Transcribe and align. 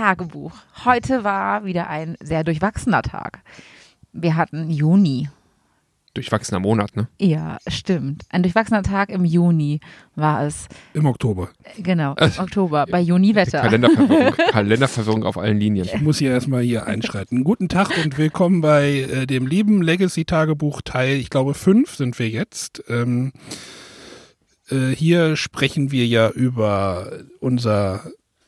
Tagebuch. 0.00 0.52
Heute 0.86 1.24
war 1.24 1.66
wieder 1.66 1.90
ein 1.90 2.16
sehr 2.22 2.42
durchwachsener 2.42 3.02
Tag. 3.02 3.42
Wir 4.14 4.34
hatten 4.34 4.70
Juni. 4.70 5.28
Durchwachsener 6.14 6.58
Monat, 6.58 6.96
ne? 6.96 7.08
Ja, 7.18 7.58
stimmt. 7.66 8.22
Ein 8.30 8.42
durchwachsener 8.42 8.82
Tag 8.82 9.10
im 9.10 9.26
Juni 9.26 9.80
war 10.14 10.46
es. 10.46 10.68
Im 10.94 11.04
Oktober. 11.04 11.50
Genau, 11.76 12.14
im 12.14 12.32
Oktober, 12.38 12.86
bei 12.90 13.02
Juni-Wetter. 13.02 13.60
Kalenderverwirrung, 13.60 14.32
Kalenderverwirrung 14.52 15.24
auf 15.24 15.36
allen 15.36 15.60
Linien. 15.60 15.84
Ich 15.84 16.00
muss 16.00 16.16
hier 16.16 16.30
erstmal 16.30 16.62
hier 16.62 16.86
einschreiten. 16.86 17.44
Guten 17.44 17.68
Tag 17.68 17.90
und 18.02 18.16
willkommen 18.16 18.62
bei 18.62 19.00
äh, 19.00 19.26
dem 19.26 19.46
lieben 19.46 19.82
Legacy-Tagebuch 19.82 20.80
Teil, 20.80 21.16
ich 21.16 21.28
glaube, 21.28 21.52
5 21.52 21.94
sind 21.94 22.18
wir 22.18 22.30
jetzt. 22.30 22.82
Ähm, 22.88 23.32
äh, 24.70 24.94
hier 24.96 25.36
sprechen 25.36 25.90
wir 25.92 26.06
ja 26.06 26.30
über 26.30 27.12
unser 27.38 28.02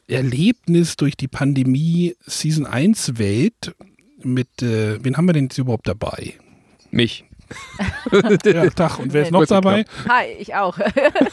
Erlebnis 0.08 0.96
durch 0.96 1.16
die 1.16 1.28
Pandemie 1.28 2.16
Season 2.26 2.66
1 2.66 3.18
Welt 3.18 3.74
mit, 4.22 4.62
äh, 4.62 5.02
wen 5.04 5.16
haben 5.16 5.26
wir 5.26 5.32
denn 5.32 5.44
jetzt 5.44 5.58
überhaupt 5.58 5.88
dabei? 5.88 6.34
Mich. 6.90 7.24
Ja, 8.44 8.70
Tag. 8.70 8.98
Und 8.98 9.12
wer 9.12 9.22
ist 9.22 9.30
noch 9.30 9.44
dabei? 9.46 9.84
Hi, 10.08 10.26
ich 10.38 10.54
auch. 10.54 10.78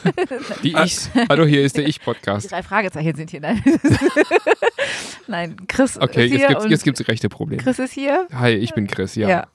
Die 0.64 0.74
Ichs. 0.74 1.10
Hallo, 1.30 1.46
hier 1.46 1.64
ist 1.64 1.78
der 1.78 1.86
Die 1.86 1.90
Ich-Podcast. 1.92 2.52
drei 2.52 2.62
Fragezeichen 2.62 3.16
sind 3.16 3.32
hier. 3.32 3.40
Nein, 3.40 3.62
Nein 5.28 5.56
Chris 5.68 5.98
Okay, 5.98 6.26
ist 6.26 6.32
jetzt 6.32 6.40
hier 6.40 6.48
gibt's, 6.50 6.64
und 6.66 6.72
jetzt 6.72 6.84
gibt's 6.84 7.08
rechte 7.08 7.30
Probleme. 7.30 7.64
Chris 7.64 7.80
ist 7.80 7.94
hier. 7.94 8.28
Hi, 8.34 8.52
ich 8.52 8.74
bin 8.74 8.88
Chris, 8.88 9.16
ja. 9.16 9.30
ja. 9.30 9.48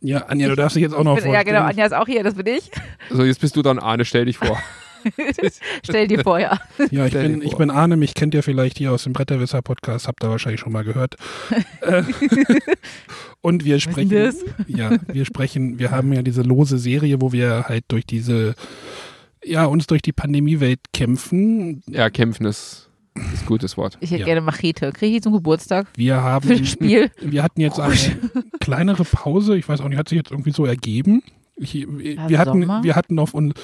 Ja, 0.00 0.26
Anja, 0.26 0.48
du 0.48 0.56
darfst 0.56 0.76
dich 0.76 0.82
jetzt 0.82 0.92
auch 0.94 1.04
noch 1.04 1.16
bin, 1.16 1.24
ja, 1.26 1.32
vorstellen. 1.34 1.56
genau. 1.56 1.66
Anja 1.68 1.86
ist 1.86 1.92
auch 1.94 2.06
hier, 2.06 2.22
das 2.22 2.34
bin 2.34 2.46
ich. 2.46 2.70
So, 3.10 3.24
jetzt 3.24 3.40
bist 3.40 3.56
du 3.56 3.62
dann 3.62 3.78
Arne, 3.78 4.04
stell 4.04 4.24
dich 4.24 4.38
vor. 4.38 4.60
Stell 5.84 6.08
dir 6.08 6.22
vor, 6.22 6.38
ja. 6.38 6.58
Ja, 6.90 7.04
ich 7.06 7.12
Stell 7.12 7.28
bin, 7.28 7.42
ich 7.42 7.56
bin 7.56 7.70
Arne, 7.70 7.96
mich 7.96 8.14
kennt 8.14 8.34
ihr 8.34 8.42
vielleicht 8.42 8.78
hier 8.78 8.92
aus 8.92 9.04
dem 9.04 9.12
Bretterwisser-Podcast, 9.12 10.08
habt 10.08 10.22
ihr 10.24 10.30
wahrscheinlich 10.30 10.60
schon 10.60 10.72
mal 10.72 10.84
gehört. 10.84 11.16
Und 13.40 13.64
wir 13.64 13.78
sprechen, 13.80 14.10
das? 14.10 14.44
ja, 14.66 14.90
wir 15.12 15.24
sprechen, 15.24 15.78
wir 15.78 15.90
haben 15.90 16.12
ja 16.12 16.22
diese 16.22 16.42
lose 16.42 16.78
Serie, 16.78 17.20
wo 17.20 17.32
wir 17.32 17.64
halt 17.68 17.84
durch 17.88 18.04
diese, 18.06 18.54
ja, 19.44 19.64
uns 19.66 19.86
durch 19.86 20.02
die 20.02 20.12
Pandemiewelt 20.12 20.80
kämpfen. 20.92 21.82
Ja, 21.88 22.10
kämpfen 22.10 22.46
ist, 22.46 22.88
ist 23.32 23.42
ein 23.42 23.46
gutes 23.46 23.76
Wort. 23.76 23.98
Ich 24.00 24.10
hätte 24.10 24.20
Ja. 24.20 24.26
gerne 24.26 24.40
Machete. 24.40 24.92
Kriege 24.92 25.16
ich 25.16 25.22
zum 25.22 25.32
Geburtstag? 25.32 25.86
Wir 25.96 26.20
haben, 26.22 26.48
Für 26.48 26.56
das 26.56 26.68
Spiel? 26.68 27.10
wir 27.20 27.42
hatten 27.42 27.60
jetzt 27.60 27.78
eine 27.78 27.94
kleinere 28.60 29.04
Pause, 29.04 29.56
ich 29.56 29.68
weiß 29.68 29.80
auch 29.80 29.88
nicht, 29.88 29.98
hat 29.98 30.08
sich 30.08 30.16
jetzt 30.16 30.30
irgendwie 30.32 30.50
so 30.52 30.66
ergeben. 30.66 31.22
Ich, 31.58 31.86
wir, 31.88 32.38
hatten, 32.38 32.60
Sommer? 32.62 32.82
wir 32.82 32.94
hatten 32.96 33.18
auf 33.18 33.32
uns, 33.32 33.54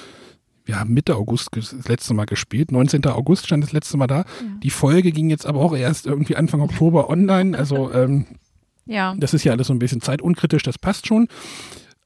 wir 0.65 0.79
haben 0.79 0.93
Mitte 0.93 1.15
August 1.15 1.49
das 1.55 1.87
letzte 1.87 2.13
Mal 2.13 2.25
gespielt. 2.25 2.71
19. 2.71 3.05
August 3.05 3.45
stand 3.45 3.63
das 3.63 3.71
letzte 3.73 3.97
Mal 3.97 4.07
da. 4.07 4.25
Die 4.61 4.69
Folge 4.69 5.11
ging 5.11 5.29
jetzt 5.29 5.45
aber 5.45 5.59
auch 5.59 5.75
erst 5.75 6.05
irgendwie 6.05 6.35
Anfang 6.35 6.61
Oktober 6.61 7.09
online. 7.09 7.57
Also 7.57 7.91
ähm, 7.93 8.25
Ja. 8.85 9.15
das 9.17 9.33
ist 9.33 9.43
ja 9.43 9.51
alles 9.51 9.67
so 9.67 9.73
ein 9.73 9.79
bisschen 9.79 10.01
zeitunkritisch, 10.01 10.63
das 10.63 10.77
passt 10.77 11.07
schon. 11.07 11.27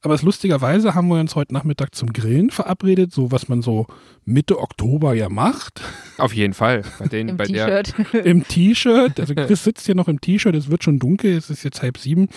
Aber 0.01 0.13
es 0.13 0.21
lustigerweise 0.21 0.93
haben 0.93 1.07
wir 1.07 1.19
uns 1.19 1.35
heute 1.35 1.53
Nachmittag 1.53 1.95
zum 1.95 2.13
Grillen 2.13 2.51
verabredet, 2.51 3.11
so 3.11 3.31
was 3.31 3.47
man 3.49 3.61
so 3.61 3.87
Mitte 4.25 4.59
Oktober 4.59 5.15
ja 5.15 5.27
macht. 5.27 5.81
Auf 6.17 6.33
jeden 6.33 6.53
Fall. 6.53 6.83
Bei, 6.99 7.07
den, 7.11 7.29
Im 7.29 7.37
bei 7.37 7.45
der 7.45 7.83
T-Shirt. 7.83 8.13
Im 8.25 8.47
T-Shirt. 8.47 9.19
Also 9.19 9.33
Chris 9.35 9.63
sitzt 9.63 9.85
hier 9.85 9.95
noch 9.95 10.07
im 10.07 10.21
T-Shirt, 10.21 10.55
es 10.55 10.69
wird 10.69 10.83
schon 10.83 10.99
dunkel, 10.99 11.35
es 11.35 11.49
ist 11.49 11.63
jetzt 11.63 11.81
halb 11.81 11.97
sieben, 11.97 12.29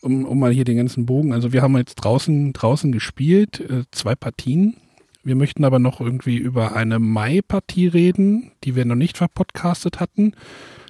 um, 0.00 0.24
um 0.24 0.38
mal 0.38 0.50
hier 0.52 0.64
den 0.64 0.76
ganzen 0.78 1.06
Bogen. 1.06 1.32
Also 1.32 1.52
wir 1.52 1.62
haben 1.62 1.76
jetzt 1.76 1.96
draußen, 1.96 2.52
draußen 2.52 2.90
gespielt, 2.90 3.60
äh, 3.60 3.84
zwei 3.90 4.14
Partien. 4.14 4.76
Wir 5.24 5.36
möchten 5.36 5.64
aber 5.64 5.78
noch 5.78 6.00
irgendwie 6.00 6.36
über 6.36 6.76
eine 6.76 6.98
Mai-Partie 6.98 7.88
reden, 7.88 8.52
die 8.62 8.76
wir 8.76 8.84
noch 8.84 8.94
nicht 8.94 9.16
verpodcastet 9.16 9.98
hatten. 9.98 10.34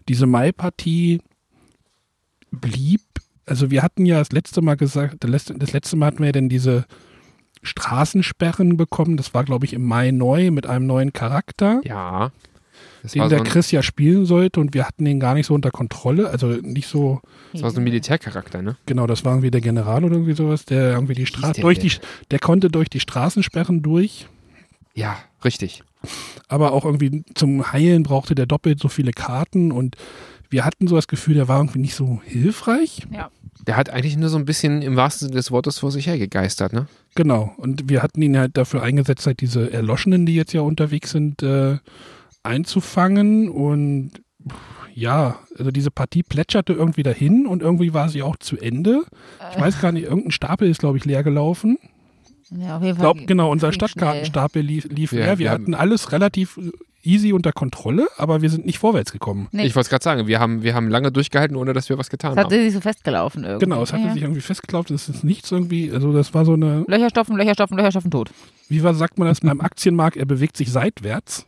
Diese 0.09 0.27
Mai-Partie 0.27 1.23
blieb, 2.51 3.01
also 3.47 3.71
wir 3.71 3.83
hatten 3.83 4.05
ja 4.05 4.19
das 4.19 4.33
letzte 4.33 4.61
Mal 4.61 4.77
gesagt, 4.77 5.23
das 5.23 5.73
letzte, 5.73 5.97
Mal 5.97 6.07
hatten 6.07 6.19
wir 6.19 6.27
ja 6.27 6.33
dann 6.33 6.49
diese 6.49 6.85
Straßensperren 7.63 8.77
bekommen. 8.77 9.17
Das 9.17 9.35
war, 9.35 9.45
glaube 9.45 9.67
ich, 9.67 9.73
im 9.73 9.85
Mai 9.85 10.11
neu 10.11 10.51
mit 10.51 10.67
einem 10.67 10.87
neuen 10.87 11.13
Charakter 11.13 11.81
Ja. 11.85 12.33
Das 13.05 13.13
den 13.13 13.21
war, 13.21 13.29
so 13.29 13.37
der 13.37 13.45
ein, 13.45 13.45
Chris 13.45 13.71
ja 13.71 13.83
spielen 13.83 14.25
sollte 14.25 14.61
und 14.61 14.73
wir 14.73 14.87
hatten 14.87 15.05
den 15.05 15.21
gar 15.21 15.35
nicht 15.35 15.45
so 15.45 15.53
unter 15.53 15.71
Kontrolle, 15.71 16.31
also 16.31 16.47
nicht 16.47 16.89
so, 16.89 17.21
das 17.53 17.61
war 17.61 17.71
so 17.71 17.77
ein 17.77 17.85
Militärcharakter, 17.85 18.63
ne? 18.63 18.77
genau, 18.87 19.07
das 19.07 19.27
war 19.27 19.33
irgendwie 19.33 19.51
der 19.51 19.61
General 19.61 20.03
oder 20.05 20.15
irgendwie 20.15 20.33
sowas, 20.33 20.65
der 20.65 20.93
irgendwie 20.95 21.13
die 21.13 21.27
Straße, 21.27 21.53
der 21.53 21.63
durch 21.63 21.79
denn? 21.79 21.91
die, 21.91 21.97
der 22.31 22.39
konnte 22.39 22.69
durch 22.71 22.89
die 22.89 23.01
Straßensperren 23.01 23.83
durch, 23.83 24.27
Ja, 24.95 25.19
richtig. 25.45 25.83
aber 26.49 26.73
auch 26.73 26.87
irgendwie 26.87 27.25
zum 27.35 27.71
Heilen 27.73 28.05
brauchte 28.05 28.35
der 28.35 28.47
doppelt 28.47 28.81
so 28.81 28.89
viele 28.89 29.11
Karten 29.13 29.71
und 29.71 29.97
wir 30.49 30.65
hatten 30.65 30.87
so 30.89 30.95
das 30.97 31.07
Gefühl, 31.09 31.35
der 31.35 31.47
war 31.49 31.59
irgendwie 31.59 31.81
nicht 31.81 31.95
so 31.97 32.23
hilfreich. 32.25 33.03
Ja. 33.13 33.31
Der 33.67 33.77
hat 33.77 33.91
eigentlich 33.91 34.17
nur 34.17 34.29
so 34.31 34.39
ein 34.39 34.45
bisschen 34.47 34.83
im 34.83 34.97
wahrsten 34.97 35.29
Sinne 35.29 35.37
des 35.37 35.51
Wortes 35.51 35.79
vor 35.81 35.91
sich 35.91 36.07
hergegeistert, 36.07 36.73
ne? 36.73 36.87
Genau, 37.17 37.53
und 37.59 37.89
wir 37.91 38.03
hatten 38.03 38.23
ihn 38.23 38.39
halt 38.39 38.57
dafür 38.57 38.83
eingesetzt, 38.83 39.27
halt 39.27 39.41
diese 39.41 39.73
Erloschenen, 39.73 40.27
die 40.27 40.35
jetzt 40.35 40.53
ja 40.53 40.61
unterwegs 40.63 41.11
sind, 41.11 41.43
äh, 41.43 41.79
einzufangen 42.45 43.49
und 43.49 44.13
ja, 44.95 45.41
also 45.59 45.71
diese 45.71 45.91
Partie 45.91 46.23
plätscherte 46.23 46.73
irgendwie 46.73 47.03
dahin 47.03 47.47
und 47.47 47.63
irgendwie 47.63 47.93
war 47.95 48.09
sie 48.09 48.23
auch 48.23 48.37
zu 48.37 48.57
Ende. 48.59 49.03
Ich 49.53 49.61
weiß 49.61 49.81
gar 49.81 49.91
nicht, 49.91 50.05
irgendein 50.05 50.31
Stapel 50.31 50.69
ist, 50.69 50.79
glaube 50.81 50.99
ich, 50.99 51.05
leer 51.05 51.25
gelaufen. 51.25 51.79
Ja, 52.51 52.77
auf 52.77 52.83
jeden 52.83 52.93
Ich 52.93 53.03
Fall. 53.03 53.13
glaube, 53.15 53.27
genau, 53.27 53.51
unser. 53.51 53.73
Stadtkartenstapel 53.73 54.63
lief, 54.63 54.85
lief 54.91 55.13
Ja, 55.13 55.19
leer. 55.21 55.39
Wir 55.39 55.47
wir 55.47 55.51
hatten 55.51 55.75
alles 55.75 56.13
relativ 56.13 56.61
easy 57.03 57.33
unter 57.33 57.53
Kontrolle, 57.53 58.07
aber 58.17 58.41
wir 58.41 58.51
sind 58.51 58.65
nicht 58.67 58.79
vorwärts 58.79 59.13
gekommen. 59.13 59.49
Nee, 59.51 59.67
Ich 59.67 59.75
wollte 59.75 59.87
es 59.87 59.91
gerade 59.91 60.05
sagen, 60.05 60.27
wir 60.27 60.39
haben, 60.41 60.63
wir 60.63 60.75
haben 60.75 60.89
lange 60.89 61.11
durchgehalten, 61.11 61.57
ohne 61.57 61.73
dass 61.73 61.89
wir 61.89 61.99
was 61.99 62.09
getan 62.09 62.33
es 62.33 62.39
hatte 62.39 62.55
haben. 62.55 62.63
sich 62.65 62.73
so 62.73 62.81
festgelaufen 62.81 63.45
irgendwie. 63.45 63.65
Genau, 63.67 63.83
es 63.83 63.93
hatte 63.93 64.05
ja. 64.07 64.13
sich 64.13 64.23
irgendwie 64.23 64.41
festgeklaubt, 64.41 64.91
es 64.91 65.09
ist 65.09 65.25
nichts 65.25 65.51
irgendwie, 65.51 65.91
also 65.91 66.13
das 66.13 66.33
war 66.33 66.45
so 66.45 66.53
eine, 66.55 66.85
Löcher 66.87 67.11
stopfen, 67.11 67.37
Löcher 67.37 67.55
stopfen, 67.55 67.77
Löcher 67.77 67.91
stopfen, 67.91 68.11
tot. 68.11 68.31
wie 68.69 68.83
war, 68.83 68.95
sagt 68.95 69.19
man 69.19 69.29
das 69.29 69.41
beim 69.41 69.61
Aktienmarkt, 69.61 70.17
er 70.17 70.25
bewegt 70.27 70.57
sich 70.57 70.71
seitwärts. 70.71 71.47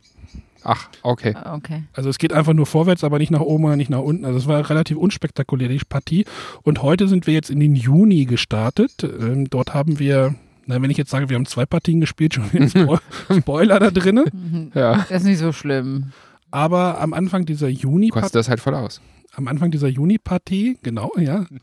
Ach, 0.63 0.89
okay. 1.03 1.33
Ah, 1.35 1.55
Okay. 1.55 1.83
Also 1.93 2.09
es 2.09 2.17
geht 2.17 2.33
einfach 2.33 2.53
nur 2.53 2.65
vorwärts, 2.65 3.03
aber 3.03 3.19
nicht 3.19 3.31
nach 3.31 3.39
oben 3.41 3.65
oder 3.65 3.75
nicht 3.75 3.89
nach 3.89 3.99
unten. 4.01 4.25
Also 4.25 4.37
es 4.37 4.47
war 4.47 4.69
relativ 4.69 4.97
unspektakulär, 4.97 5.67
die 5.69 5.79
Partie. 5.87 6.25
Und 6.63 6.81
heute 6.83 7.07
sind 7.07 7.27
wir 7.27 7.33
jetzt 7.33 7.49
in 7.49 7.59
den 7.59 7.75
Juni 7.75 8.25
gestartet. 8.25 9.03
Ähm, 9.03 9.49
dort 9.49 9.73
haben 9.73 9.99
wir, 9.99 10.35
na, 10.65 10.81
wenn 10.81 10.89
ich 10.89 10.97
jetzt 10.97 11.09
sage, 11.11 11.29
wir 11.29 11.35
haben 11.35 11.45
zwei 11.45 11.65
Partien 11.65 11.99
gespielt, 12.01 12.33
schon 12.35 12.51
wieder 12.51 12.63
ein 12.63 12.69
Spo 12.69 12.99
Spoiler 13.39 13.79
da 13.79 13.91
drinne. 13.91 14.25
Ja. 14.73 14.97
Das 15.09 15.11
ist 15.21 15.23
nicht 15.25 15.39
so 15.39 15.51
schlimm. 15.51 16.11
Aber 16.51 16.99
am 17.01 17.13
Anfang 17.13 17.45
dieser 17.45 17.67
Juni 17.69 18.09
Kostet 18.09 18.35
das 18.35 18.49
halt 18.49 18.59
voll 18.59 18.73
aus. 18.75 19.01
am 19.35 19.47
Anfang 19.47 19.69
dieser 19.71 19.87
Juni-Partie, 19.89 20.77
genau, 20.81 21.11
ja. 21.17 21.45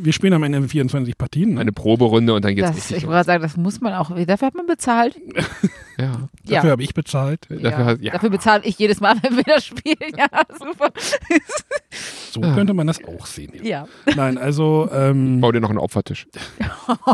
Wir 0.00 0.12
spielen 0.12 0.32
am 0.32 0.42
Ende 0.42 0.66
24 0.68 1.18
Partien. 1.18 1.54
Ne? 1.54 1.60
Eine 1.60 1.72
Proberunde 1.72 2.34
und 2.34 2.44
dann 2.44 2.54
geht's 2.54 2.68
Das, 2.68 2.76
richtig 2.76 2.96
ich 2.98 3.06
wollte 3.06 3.24
sagen, 3.24 3.42
das 3.42 3.56
muss 3.56 3.80
man 3.80 3.94
auch. 3.94 4.10
Dafür 4.26 4.46
hat 4.46 4.54
man 4.54 4.66
bezahlt. 4.66 5.16
Ja. 5.98 6.22
Ja. 6.44 6.58
Dafür 6.58 6.70
habe 6.70 6.82
ich 6.84 6.94
bezahlt. 6.94 7.40
Dafür, 7.50 7.70
ja. 7.70 7.84
hat- 7.84 8.00
ja. 8.00 8.12
Dafür 8.12 8.30
bezahle 8.30 8.62
ich 8.64 8.78
jedes 8.78 9.00
Mal, 9.00 9.16
wenn 9.22 9.36
wir 9.36 9.42
das 9.42 9.66
spielen. 9.66 9.96
Ja, 10.16 10.28
super. 10.58 10.92
So 12.30 12.40
könnte 12.40 12.72
man 12.72 12.86
das 12.86 13.02
auch 13.04 13.26
sehen. 13.26 13.52
Ja. 13.64 13.88
Nein, 14.14 14.38
also 14.38 14.88
ähm, 14.92 15.40
Bau 15.40 15.50
dir 15.50 15.60
noch 15.60 15.70
einen 15.70 15.80
Opfertisch. 15.80 16.28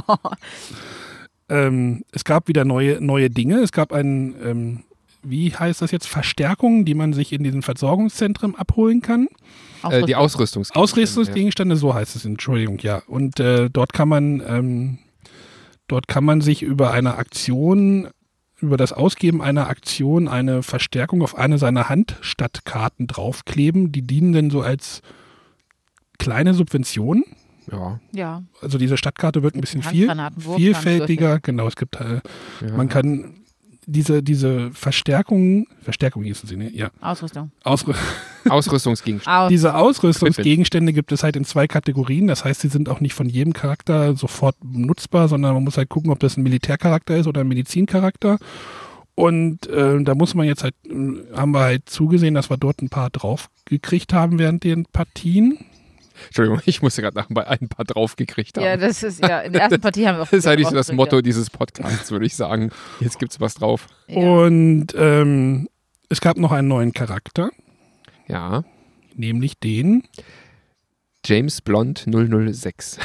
ähm, 1.48 2.04
es 2.12 2.24
gab 2.24 2.48
wieder 2.48 2.64
neue, 2.64 3.00
neue 3.00 3.30
Dinge. 3.30 3.60
Es 3.60 3.72
gab 3.72 3.92
ein, 3.92 4.34
ähm, 4.44 4.84
wie 5.24 5.54
heißt 5.54 5.82
das 5.82 5.90
jetzt, 5.90 6.06
Verstärkungen, 6.06 6.84
die 6.84 6.94
man 6.94 7.12
sich 7.12 7.32
in 7.32 7.42
diesen 7.42 7.62
Versorgungszentren 7.62 8.54
abholen 8.54 9.00
kann. 9.00 9.28
Äh, 9.82 10.04
die 10.04 10.16
Ausrüstungsgegenstände. 10.16 10.82
Ausrüstungsgegenstände, 10.82 11.76
so 11.76 11.94
heißt 11.94 12.16
es, 12.16 12.25
Entschuldigung, 12.25 12.78
ja. 12.81 13.02
Und 13.06 13.40
äh, 13.40 13.69
dort 13.70 13.93
kann 13.93 14.08
man, 14.08 14.43
ähm, 14.46 14.99
dort 15.88 16.08
kann 16.08 16.25
man 16.25 16.40
sich 16.40 16.62
über 16.62 16.93
eine 16.93 17.16
Aktion, 17.16 18.08
über 18.60 18.76
das 18.76 18.93
Ausgeben 18.93 19.43
einer 19.43 19.69
Aktion 19.69 20.28
eine 20.28 20.62
Verstärkung 20.62 21.22
auf 21.22 21.37
eine 21.37 21.58
seiner 21.58 21.88
Handstadtkarten 21.88 23.06
draufkleben. 23.06 23.93
Die 23.93 24.02
dienen 24.02 24.32
dann 24.32 24.50
so 24.50 24.62
als 24.62 25.02
kleine 26.19 26.54
Subvention. 26.54 27.25
Ja. 27.70 28.00
Ja. 28.12 28.43
Also 28.60 28.78
diese 28.78 28.96
Stadtkarte 28.96 29.43
wird 29.43 29.54
ein 29.54 29.60
bisschen 29.60 29.82
viel, 29.82 30.10
vielfältiger. 30.56 31.40
Genau, 31.40 31.66
es 31.66 31.76
gibt, 31.76 31.96
äh, 31.96 32.20
ja. 32.60 32.76
man 32.76 32.88
kann 32.88 33.44
diese, 33.86 34.22
diese 34.22 34.70
Verstärkungen, 34.72 35.66
Verstärkung 35.81 36.22
hießen 36.25 36.48
sie, 36.48 36.56
ne? 36.56 36.70
Ja. 36.72 36.90
Ausrüstung. 37.00 37.50
Ausrü 37.62 37.94
Ausrüstungsgegenstände. 38.48 39.38
Aus. 39.38 39.48
Diese 39.48 39.75
Ausrüstungsgegenstände 39.75 40.92
gibt 40.92 41.12
es 41.12 41.22
halt 41.22 41.36
in 41.36 41.44
zwei 41.44 41.66
Kategorien. 41.66 42.26
Das 42.26 42.44
heißt, 42.44 42.60
sie 42.60 42.69
sind 42.69 42.88
auch 42.88 43.00
nicht 43.00 43.14
von 43.14 43.28
jedem 43.28 43.52
Charakter 43.52 44.16
sofort 44.16 44.56
nutzbar, 44.62 45.28
sondern 45.28 45.54
man 45.54 45.64
muss 45.64 45.76
halt 45.76 45.88
gucken, 45.88 46.10
ob 46.10 46.20
das 46.20 46.36
ein 46.36 46.42
Militärcharakter 46.42 47.16
ist 47.16 47.26
oder 47.26 47.40
ein 47.40 47.48
Medizincharakter. 47.48 48.38
Und 49.14 49.69
äh, 49.69 50.02
da 50.02 50.14
muss 50.14 50.34
man 50.34 50.46
jetzt 50.46 50.64
halt, 50.64 50.75
äh, 50.87 51.37
haben 51.37 51.52
wir 51.52 51.60
halt 51.60 51.88
zugesehen, 51.88 52.34
dass 52.34 52.50
wir 52.50 52.56
dort 52.56 52.82
ein 52.82 52.88
paar 52.88 53.10
drauf 53.10 53.48
gekriegt 53.64 54.12
haben 54.12 54.38
während 54.38 54.64
den 54.64 54.87
Partien. 54.87 55.58
Entschuldigung, 56.26 56.61
ich 56.66 56.82
musste 56.82 57.02
gerade 57.02 57.16
nach 57.16 57.28
ein 57.31 57.69
paar 57.69 57.84
draufgekriegt 57.84 58.56
haben. 58.56 58.64
Ja, 58.64 58.76
das 58.76 59.02
ist 59.02 59.20
ja, 59.22 59.40
in 59.40 59.52
der 59.52 59.62
ersten 59.62 59.81
Partie 59.81 60.06
haben 60.06 60.16
wir 60.19 60.22
auch. 60.22 60.28
das 60.28 60.40
ist 60.40 60.46
eigentlich 60.46 60.69
so 60.69 60.75
das 60.75 60.93
Motto 60.93 61.20
dieses 61.20 61.50
Podcasts, 61.50 62.11
würde 62.11 62.26
ich 62.26 62.37
sagen. 62.37 62.70
Jetzt 63.00 63.19
gibt's 63.19 63.40
was 63.40 63.55
drauf. 63.55 63.87
Ja. 64.06 64.19
Und 64.19 64.88
ähm, 64.96 65.69
es 66.08 66.20
gab 66.20 66.37
noch 66.37 66.52
einen 66.52 66.69
neuen 66.69 66.93
Charakter. 66.93 67.50
Ja. 68.26 68.64
nämlich 69.16 69.58
den 69.58 70.05
James 71.26 71.61
Blond 71.61 72.06
006. 72.11 72.99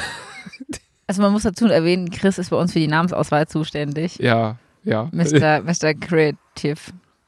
Also 1.06 1.22
man 1.22 1.32
muss 1.32 1.42
dazu 1.42 1.66
erwähnen, 1.66 2.10
Chris 2.10 2.38
ist 2.38 2.50
bei 2.50 2.56
uns 2.56 2.72
für 2.72 2.78
die 2.78 2.86
Namensauswahl 2.88 3.46
zuständig. 3.48 4.18
Ja, 4.18 4.56
ja. 4.84 5.08
Mr. 5.12 5.60
Mr. 5.62 5.94
Creative. 5.94 6.78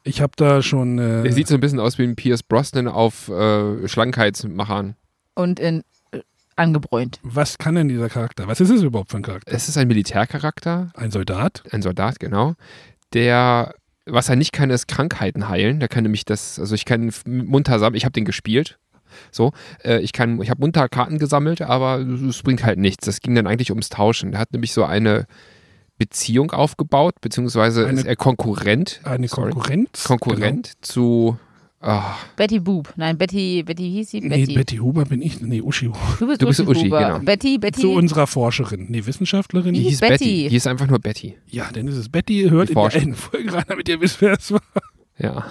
Ich 0.04 0.20
habe 0.20 0.32
da 0.36 0.62
schon. 0.62 0.98
Äh, 0.98 1.24
Er 1.26 1.32
sieht 1.32 1.48
so 1.48 1.54
ein 1.54 1.60
bisschen 1.60 1.80
aus 1.80 1.98
wie 1.98 2.04
ein 2.04 2.16
Pierce 2.16 2.42
Brosnan 2.42 2.88
auf 2.88 3.28
äh, 3.28 3.86
Schlankheitsmachern. 3.88 4.94
Und 5.34 5.58
in 5.60 5.82
äh, 6.12 6.20
angebräunt. 6.56 7.18
was 7.22 7.58
kann 7.58 7.74
denn 7.74 7.88
dieser 7.88 8.08
Charakter? 8.08 8.46
Was 8.46 8.60
ist 8.60 8.70
es 8.70 8.82
überhaupt 8.82 9.10
für 9.10 9.16
ein 9.18 9.22
Charakter? 9.22 9.52
Es 9.52 9.68
ist 9.68 9.76
ein 9.78 9.88
Militärcharakter, 9.88 10.90
Ein 10.94 11.10
Soldat? 11.10 11.62
ein 11.70 11.82
Soldat, 11.82 12.20
genau, 12.20 12.54
der, 13.14 13.74
was 14.06 14.28
er 14.28 14.36
nicht 14.36 14.52
kann, 14.52 14.70
ist 14.70 14.88
Krankheiten 14.88 15.48
heilen. 15.48 15.80
Der 15.80 15.88
kann 15.88 16.02
nämlich 16.02 16.24
das, 16.24 16.58
also 16.58 16.74
ich 16.74 16.84
kann 16.84 17.12
munter 17.26 17.78
sammeln, 17.78 17.96
ich 17.96 18.04
habe 18.04 18.12
den 18.12 18.24
gespielt. 18.24 18.78
So, 19.30 19.52
äh, 19.84 19.98
ich 20.00 20.12
kann, 20.14 20.40
ich 20.40 20.48
habe 20.50 20.60
munter 20.60 20.88
Karten 20.88 21.18
gesammelt, 21.18 21.60
aber 21.60 21.98
es 21.98 22.42
bringt 22.42 22.64
halt 22.64 22.78
nichts. 22.78 23.04
Das 23.04 23.20
ging 23.20 23.34
dann 23.34 23.46
eigentlich 23.46 23.70
ums 23.70 23.90
Tauschen. 23.90 24.30
Der 24.32 24.40
hat 24.40 24.52
nämlich 24.52 24.72
so 24.72 24.84
eine 24.84 25.26
Beziehung 25.98 26.50
aufgebaut, 26.50 27.14
beziehungsweise 27.20 27.86
Eine- 27.86 28.00
ist 28.00 28.06
er 28.06 28.16
Konkurrent. 28.16 29.00
Eine 29.04 29.28
sorry, 29.28 29.52
Konkurrenz? 29.52 30.04
Konkurrent 30.04 30.72
zu. 30.80 31.38
Ah, 31.82 32.16
Betty 32.36 32.58
Boop. 32.60 32.92
Nein, 32.96 33.18
Betty, 33.18 33.62
Betty 33.62 33.90
hieß 33.90 34.10
sie? 34.10 34.20
Genau. 34.20 34.34
Nee, 34.34 34.42
Betty. 34.42 34.54
Betty 34.54 34.76
Huber 34.78 35.04
bin 35.04 35.20
ich. 35.22 35.40
Nee, 35.40 35.60
Uschi. 35.60 35.90
Du 36.18 36.26
bist, 36.26 36.40
Du 36.42 36.46
bist 36.46 36.60
Uschi, 36.60 36.86
Huber. 36.86 36.98
genau. 36.98 37.18
Betty, 37.20 37.58
Betty. 37.58 37.80
Zu 37.80 37.90
unserer 37.92 38.26
Forscherin. 38.26 38.86
Nee, 38.88 39.04
Wissenschaftlerin. 39.04 39.74
die 39.74 39.80
hieß 39.80 39.90
hieß 39.90 40.00
Betty. 40.00 40.12
Betty. 40.24 40.48
Die 40.48 40.56
ist 40.56 40.66
einfach 40.66 40.86
nur 40.86 40.98
Betty. 40.98 41.36
Ja, 41.48 41.68
dann 41.72 41.86
ist 41.88 41.96
es 41.96 42.08
Betty. 42.08 42.48
Hört 42.48 42.68
Die 42.70 42.72
in 42.74 42.78
der 42.88 43.00
einen 43.02 43.14
Folge 43.14 43.52
rein, 43.52 43.64
damit 43.68 43.88
ihr 43.88 44.00
wisst, 44.00 44.20
wer 44.20 44.32
es 44.32 44.52
war. 44.52 44.60
Ja. 45.18 45.46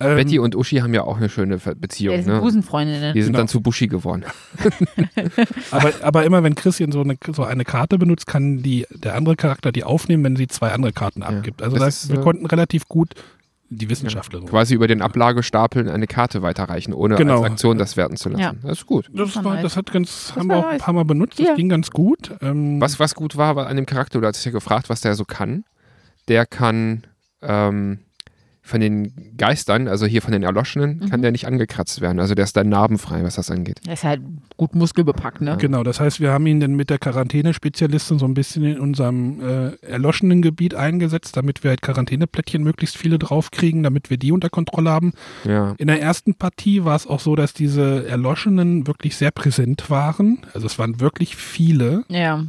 Ähm, 0.00 0.16
Betty 0.16 0.38
und 0.38 0.56
Uschi 0.56 0.78
haben 0.78 0.94
ja 0.94 1.02
auch 1.04 1.16
eine 1.16 1.28
schöne 1.28 1.58
Beziehung. 1.58 2.14
Der 2.16 2.24
sind 2.24 2.34
Ne? 2.34 2.40
Busenfreundinnen. 2.40 3.14
Die 3.14 3.22
sind 3.22 3.32
Genau. 3.32 3.38
dann 3.40 3.48
zu 3.48 3.60
Buschi 3.60 3.86
geworden. 3.86 4.24
aber, 5.70 5.92
aber 6.02 6.24
immer 6.24 6.42
wenn 6.42 6.54
Christian 6.54 6.92
so 6.92 7.00
eine, 7.02 7.16
so 7.32 7.44
eine 7.44 7.64
Karte 7.64 7.98
benutzt, 7.98 8.26
kann 8.26 8.62
die, 8.62 8.86
der 8.90 9.14
andere 9.14 9.36
Charakter 9.36 9.72
die 9.72 9.84
aufnehmen, 9.84 10.24
wenn 10.24 10.36
sie 10.36 10.48
zwei 10.48 10.72
andere 10.72 10.92
Karten 10.92 11.22
abgibt. 11.22 11.62
Also 11.62 11.76
das 11.76 11.84
das 11.84 12.04
ist, 12.04 12.12
wir 12.12 12.18
äh, 12.20 12.22
konnten 12.22 12.46
relativ 12.46 12.88
gut 12.88 13.14
die 13.78 13.88
Wissenschaftlerin. 13.90 14.46
Quasi 14.48 14.74
über 14.74 14.86
den 14.86 15.02
Ablagestapeln 15.02 15.88
eine 15.88 16.06
Karte 16.06 16.42
weiterreichen, 16.42 16.92
ohne 16.92 17.16
Genau. 17.16 17.42
als 17.42 17.52
Aktion 17.52 17.78
das 17.78 17.96
werten 17.96 18.16
zu 18.16 18.28
lassen. 18.28 18.40
Ja. 18.40 18.52
Das 18.62 18.78
ist 18.78 18.86
gut. 18.86 19.10
Das, 19.12 19.42
war 19.44 19.56
das 19.62 19.76
hat 19.76 19.92
ganz, 19.92 20.28
Das 20.28 20.36
haben 20.36 20.48
wir 20.48 20.56
auch 20.58 20.66
ein 20.66 20.78
paar 20.78 20.94
Mal 20.94 21.04
benutzt, 21.04 21.38
das 21.38 21.46
Ja. 21.48 21.54
ging 21.54 21.68
ganz 21.68 21.90
gut. 21.90 22.34
Ähm, 22.40 22.80
Was, 22.80 23.00
was 23.00 23.14
gut 23.14 23.36
war 23.36 23.56
war 23.56 23.66
an 23.66 23.76
dem 23.76 23.86
Charakter, 23.86 24.20
du 24.20 24.26
hast 24.26 24.36
dich 24.38 24.44
ja 24.46 24.50
gefragt, 24.52 24.88
was 24.90 25.00
der 25.00 25.14
so 25.14 25.24
kann. 25.24 25.64
Der 26.28 26.46
kann 26.46 27.04
ähm, 27.42 27.98
von 28.64 28.80
den 28.80 29.34
Geistern, 29.36 29.88
also 29.88 30.06
hier 30.06 30.22
von 30.22 30.30
den 30.32 30.44
Erloschenen, 30.44 30.98
Mhm. 31.00 31.10
kann 31.10 31.20
der 31.20 31.32
nicht 31.32 31.48
angekratzt 31.48 32.00
werden. 32.00 32.20
Also 32.20 32.34
der 32.36 32.44
ist 32.44 32.56
dann 32.56 32.68
narbenfrei, 32.68 33.24
was 33.24 33.34
das 33.34 33.50
angeht. 33.50 33.80
Der 33.84 33.94
ist 33.94 34.04
halt 34.04 34.22
gut 34.56 34.76
muskelbepackt, 34.76 35.40
ne? 35.40 35.56
Genau, 35.58 35.82
das 35.82 35.98
heißt, 35.98 36.20
wir 36.20 36.30
haben 36.30 36.46
ihn 36.46 36.60
dann 36.60 36.74
mit 36.74 36.88
der 36.88 36.98
Quarantänespezialistin 36.98 38.20
so 38.20 38.24
ein 38.24 38.34
bisschen 38.34 38.62
in 38.64 38.78
unserem 38.78 39.40
äh, 39.40 39.70
erloschenen 39.84 40.42
Gebiet 40.42 40.74
eingesetzt, 40.76 41.36
damit 41.36 41.64
wir 41.64 41.70
halt 41.70 41.82
Quarantäneplättchen 41.82 42.62
möglichst 42.62 42.96
viele 42.96 43.18
draufkriegen, 43.18 43.82
damit 43.82 44.10
wir 44.10 44.16
die 44.16 44.30
unter 44.30 44.48
Kontrolle 44.48 44.90
haben. 44.90 45.12
Ja. 45.44 45.74
In 45.78 45.88
der 45.88 46.00
ersten 46.00 46.34
Partie 46.34 46.84
war 46.84 46.94
es 46.94 47.06
auch 47.08 47.20
so, 47.20 47.34
dass 47.34 47.54
diese 47.54 48.06
Erloschenen 48.06 48.86
wirklich 48.86 49.16
sehr 49.16 49.32
präsent 49.32 49.90
waren. 49.90 50.38
Also 50.54 50.66
es 50.66 50.78
waren 50.78 51.00
wirklich 51.00 51.34
viele. 51.34 52.04
Ja. 52.08 52.44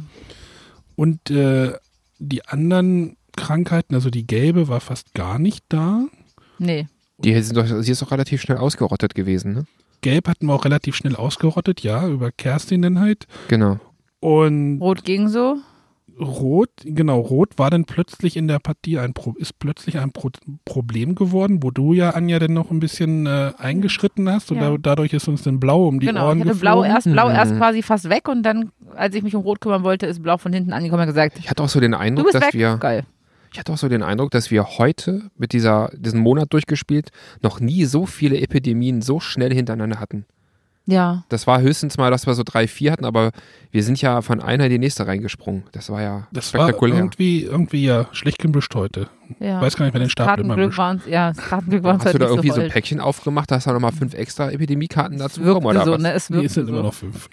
Und 0.94 1.30
äh, 1.30 1.72
die 2.20 2.46
anderen 2.46 3.16
Krankheiten, 3.36 3.94
also 3.94 4.10
die 4.10 4.26
gelbe, 4.26 4.68
war 4.68 4.80
fast 4.80 5.14
gar 5.14 5.38
nicht 5.38 5.64
da. 5.68 6.04
Nee. 6.58 6.86
Die, 7.18 7.40
sind 7.40 7.56
doch, 7.56 7.66
sie 7.66 7.92
ist 7.92 8.02
doch 8.02 8.10
relativ 8.10 8.40
schnell 8.40 8.58
ausgerottet 8.58 9.14
gewesen, 9.14 9.52
ne? 9.54 9.64
Gelb 10.00 10.28
hatten 10.28 10.46
wir 10.46 10.54
auch 10.54 10.64
relativ 10.66 10.96
schnell 10.96 11.16
ausgerottet, 11.16 11.80
ja, 11.80 12.06
über 12.08 12.30
Kerstin 12.30 12.82
dann 12.82 13.00
halt. 13.00 13.26
Genau. 13.48 13.78
Und 14.20 14.80
Rot 14.80 15.04
ging 15.04 15.28
so. 15.28 15.56
Rot, 16.20 16.70
genau, 16.84 17.18
Rot 17.18 17.58
war 17.58 17.70
dann 17.70 17.86
plötzlich 17.86 18.36
in 18.36 18.46
der 18.46 18.60
Partie 18.60 18.98
ein 19.00 19.14
Pro 19.14 19.32
ist 19.36 19.58
plötzlich 19.58 19.98
ein 19.98 20.12
Pro 20.12 20.30
Problem 20.64 21.16
geworden, 21.16 21.60
wo 21.62 21.72
du 21.72 21.92
ja 21.92 22.10
Anja 22.10 22.38
dann 22.38 22.52
noch 22.52 22.70
ein 22.70 22.78
bisschen 22.78 23.26
äh, 23.26 23.52
eingeschritten 23.58 24.28
hast 24.30 24.52
und 24.52 24.58
Ja. 24.58 24.70
da, 24.70 24.76
dadurch 24.80 25.12
ist 25.12 25.26
uns 25.26 25.42
dann 25.42 25.58
Blau 25.58 25.88
um 25.88 25.98
die 25.98 26.06
genau. 26.06 26.26
Ohren 26.28 26.38
Ich 26.38 26.44
hatte 26.44 26.52
geflogen. 26.54 26.82
blau 26.82 26.84
erst, 26.94 27.10
blau 27.10 27.28
Mhm. 27.30 27.34
erst 27.34 27.56
quasi 27.56 27.82
fast 27.82 28.08
weg 28.10 28.28
und 28.28 28.44
dann, 28.44 28.70
als 28.94 29.14
ich 29.16 29.22
mich 29.24 29.34
um 29.34 29.42
Rot 29.42 29.60
kümmern 29.60 29.82
wollte, 29.82 30.06
ist 30.06 30.22
blau 30.22 30.36
von 30.36 30.52
hinten 30.52 30.72
angekommen 30.72 31.02
und 31.02 31.08
gesagt, 31.08 31.36
Ich 31.38 31.50
hatte 31.50 31.62
auch 31.64 31.68
so 31.68 31.80
den 31.80 31.92
du 31.92 31.98
Eindruck, 31.98 32.26
bist 32.26 32.36
dass 32.36 32.44
weg. 32.44 32.54
wir. 32.54 32.76
Geil. 32.76 33.04
Ich 33.54 33.60
hatte 33.60 33.72
auch 33.72 33.78
so 33.78 33.88
den 33.88 34.02
Eindruck, 34.02 34.32
dass 34.32 34.50
wir 34.50 34.78
heute 34.78 35.30
mit 35.38 35.52
dieser, 35.52 35.88
diesen 35.94 36.18
Monat 36.18 36.52
durchgespielt 36.52 37.10
noch 37.40 37.60
nie 37.60 37.84
so 37.84 38.04
viele 38.04 38.40
Epidemien 38.40 39.00
so 39.00 39.20
schnell 39.20 39.54
hintereinander 39.54 40.00
hatten. 40.00 40.24
Ja. 40.86 41.22
Das 41.28 41.46
war 41.46 41.60
höchstens 41.60 41.96
mal, 41.96 42.10
dass 42.10 42.26
wir 42.26 42.34
so 42.34 42.42
drei, 42.44 42.66
vier 42.66 42.90
hatten, 42.90 43.04
aber 43.04 43.30
wir 43.70 43.84
sind 43.84 44.02
ja 44.02 44.22
von 44.22 44.40
einer 44.42 44.64
in 44.64 44.70
die 44.72 44.78
nächste 44.80 45.06
reingesprungen. 45.06 45.62
Das 45.70 45.88
war 45.88 46.02
ja 46.02 46.26
Das 46.32 46.52
war 46.52 46.62
spektakulär. 46.62 46.96
irgendwie, 46.96 47.44
irgendwie 47.44 47.84
ja 47.84 48.08
schlecht 48.10 48.40
gebüscht 48.40 48.74
heute. 48.74 49.06
ja. 49.38 49.60
Weiß 49.60 49.76
gar 49.76 49.84
nicht, 49.84 49.94
wer 49.94 50.00
den 50.00 50.10
Stapel 50.10 50.44
immer 50.44 50.56
mischt. 50.56 50.76
waren 50.76 51.00
ja, 51.08 51.28
das 51.32 51.38
Kartenglück 51.38 51.84
waren 51.84 52.02
Hast 52.04 52.12
du 52.12 52.18
da 52.18 52.26
irgendwie 52.26 52.48
so 52.48 52.56
so 52.56 52.60
ein 52.62 52.70
Päckchen 52.70 52.98
aufgemacht, 52.98 53.52
da 53.52 53.54
hast 53.54 53.68
du 53.68 53.70
nochmal 53.70 53.92
fünf 53.92 54.14
extra 54.14 54.50
Epidemiekarten 54.50 55.16
dazu 55.16 55.40
bekommen, 55.40 55.66
oder 55.66 55.84
so, 55.84 55.92
was? 55.92 56.02
ne? 56.02 56.12
Es 56.12 56.28
Nee, 56.28 56.46
es 56.46 56.54
sind 56.54 56.66
so. 56.66 56.72
immer 56.72 56.82
noch 56.82 56.94
fünf. 56.94 57.28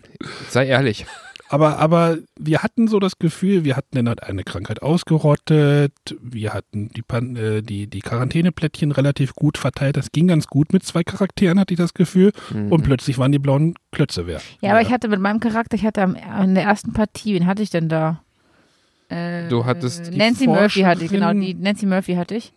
Sei 0.51 0.68
ehrlich. 0.68 1.07
Aber, 1.51 1.80
aber 1.80 2.18
wir 2.39 2.63
hatten 2.63 2.88
so 2.88 2.98
das 3.00 3.19
Gefühl, 3.19 3.65
wir 3.65 3.75
hatten 3.75 3.98
dann 3.98 4.07
halt 4.07 4.24
eine 4.24 4.45
Krankheit 4.45 4.81
ausgerottet, 4.81 5.92
wir 6.21 6.53
hatten 6.53 6.88
die, 6.95 7.01
Pan 7.01 7.36
äh, 7.36 7.62
die, 7.62 7.88
die 7.88 8.00
Quarantäneplättchen 8.00 8.94
relativ 8.94 9.36
gut 9.36 9.57
verteilt. 9.57 9.98
Das 9.98 10.13
ging 10.13 10.30
ganz 10.30 10.48
gut 10.48 10.71
mit 10.71 10.83
zwei 10.83 11.03
Charakteren, 11.03 11.59
hatte 11.59 11.74
ich 11.74 11.77
das 11.77 11.94
Gefühl. 11.94 12.31
Mhm. 12.53 12.71
Und 12.71 12.83
plötzlich 12.83 13.18
waren 13.18 13.33
die 13.33 13.39
blauen 13.39 13.75
Klötze 13.92 14.27
wer. 14.27 14.39
Ja, 14.62 14.71
aber 14.71 14.81
ich 14.81 14.94
hatte 14.94 15.09
mit 15.09 15.19
meinem 15.19 15.42
Charakter, 15.42 15.75
ich 15.75 15.83
hatte 15.86 16.03
am, 16.03 16.15
in 16.42 16.56
der 16.56 16.63
ersten 16.63 16.94
Partie, 16.94 17.33
wen 17.33 17.45
hatte 17.45 17.62
ich 17.62 17.69
denn 17.69 17.89
da? 17.89 18.24
Äh, 19.09 19.50
Du 19.50 19.65
hattest 19.65 20.07
die 20.13 20.18
Nancy 20.18 20.47
Murphy 20.47 20.83
hatte 20.83 21.04
ich, 21.04 21.12
genau, 21.12 21.33
die 21.33 21.54
Nancy 21.54 21.86
Murphy 21.86 22.15
hatte 22.15 22.36
ich. 22.36 22.54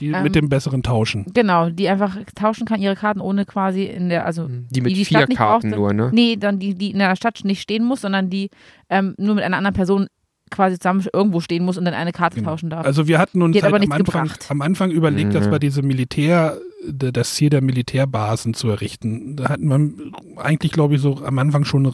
Die 0.00 0.08
Ähm, 0.10 0.22
mit 0.24 0.34
dem 0.34 0.48
besseren 0.48 0.82
Tauschen. 0.82 1.24
Genau, 1.32 1.70
die 1.70 1.88
einfach 1.88 2.16
tauschen 2.34 2.66
kann, 2.66 2.80
ihre 2.82 2.96
Karten 2.96 3.20
ohne 3.20 3.46
quasi 3.46 3.84
in 3.84 4.08
der, 4.10 4.26
also 4.26 4.46
die 4.48 4.80
mit 4.82 4.90
die 4.90 4.94
die 4.96 5.04
vier 5.06 5.18
Stadt 5.18 5.28
nicht 5.30 5.38
Karten 5.38 5.70
brauchte. 5.70 5.76
nur, 5.80 5.92
ne? 5.94 6.10
nee, 6.12 6.36
dann 6.36 6.58
die, 6.58 6.74
die 6.74 6.90
in 6.90 6.98
der 6.98 7.16
Stadt 7.16 7.40
nicht 7.44 7.62
stehen 7.62 7.84
muss, 7.84 8.02
sondern 8.02 8.28
die 8.28 8.50
ähm, 8.90 9.14
nur 9.16 9.34
mit 9.36 9.44
einer 9.44 9.56
anderen 9.56 9.74
Person 9.74 10.06
quasi 10.50 10.78
zusammen 10.78 11.04
irgendwo 11.12 11.40
stehen 11.40 11.64
muss 11.64 11.76
und 11.76 11.84
dann 11.86 11.94
eine 11.94 12.12
Karte 12.12 12.36
Genau. 12.36 12.50
tauschen 12.50 12.70
darf. 12.70 12.86
Also 12.86 13.08
wir 13.08 13.18
hatten 13.18 13.42
uns 13.42 13.56
hat 13.56 13.64
halt 13.64 13.74
aber 13.74 13.82
am, 13.84 13.90
Anfang, 13.92 14.30
am 14.48 14.62
Anfang 14.62 14.90
überlegt, 14.92 15.34
dass 15.34 15.46
Mhm. 15.48 15.50
wir 15.50 15.58
diese 15.58 15.82
Militär, 15.82 16.58
das 16.86 17.34
Ziel 17.34 17.50
der 17.50 17.62
Militärbasen 17.62 18.54
zu 18.54 18.68
errichten. 18.68 19.34
Da 19.36 19.48
hatten 19.48 19.66
wir 19.68 20.40
eigentlich, 20.44 20.70
glaube 20.72 20.94
ich, 20.94 21.00
so 21.00 21.16
am 21.24 21.38
Anfang 21.40 21.64
schon, 21.64 21.92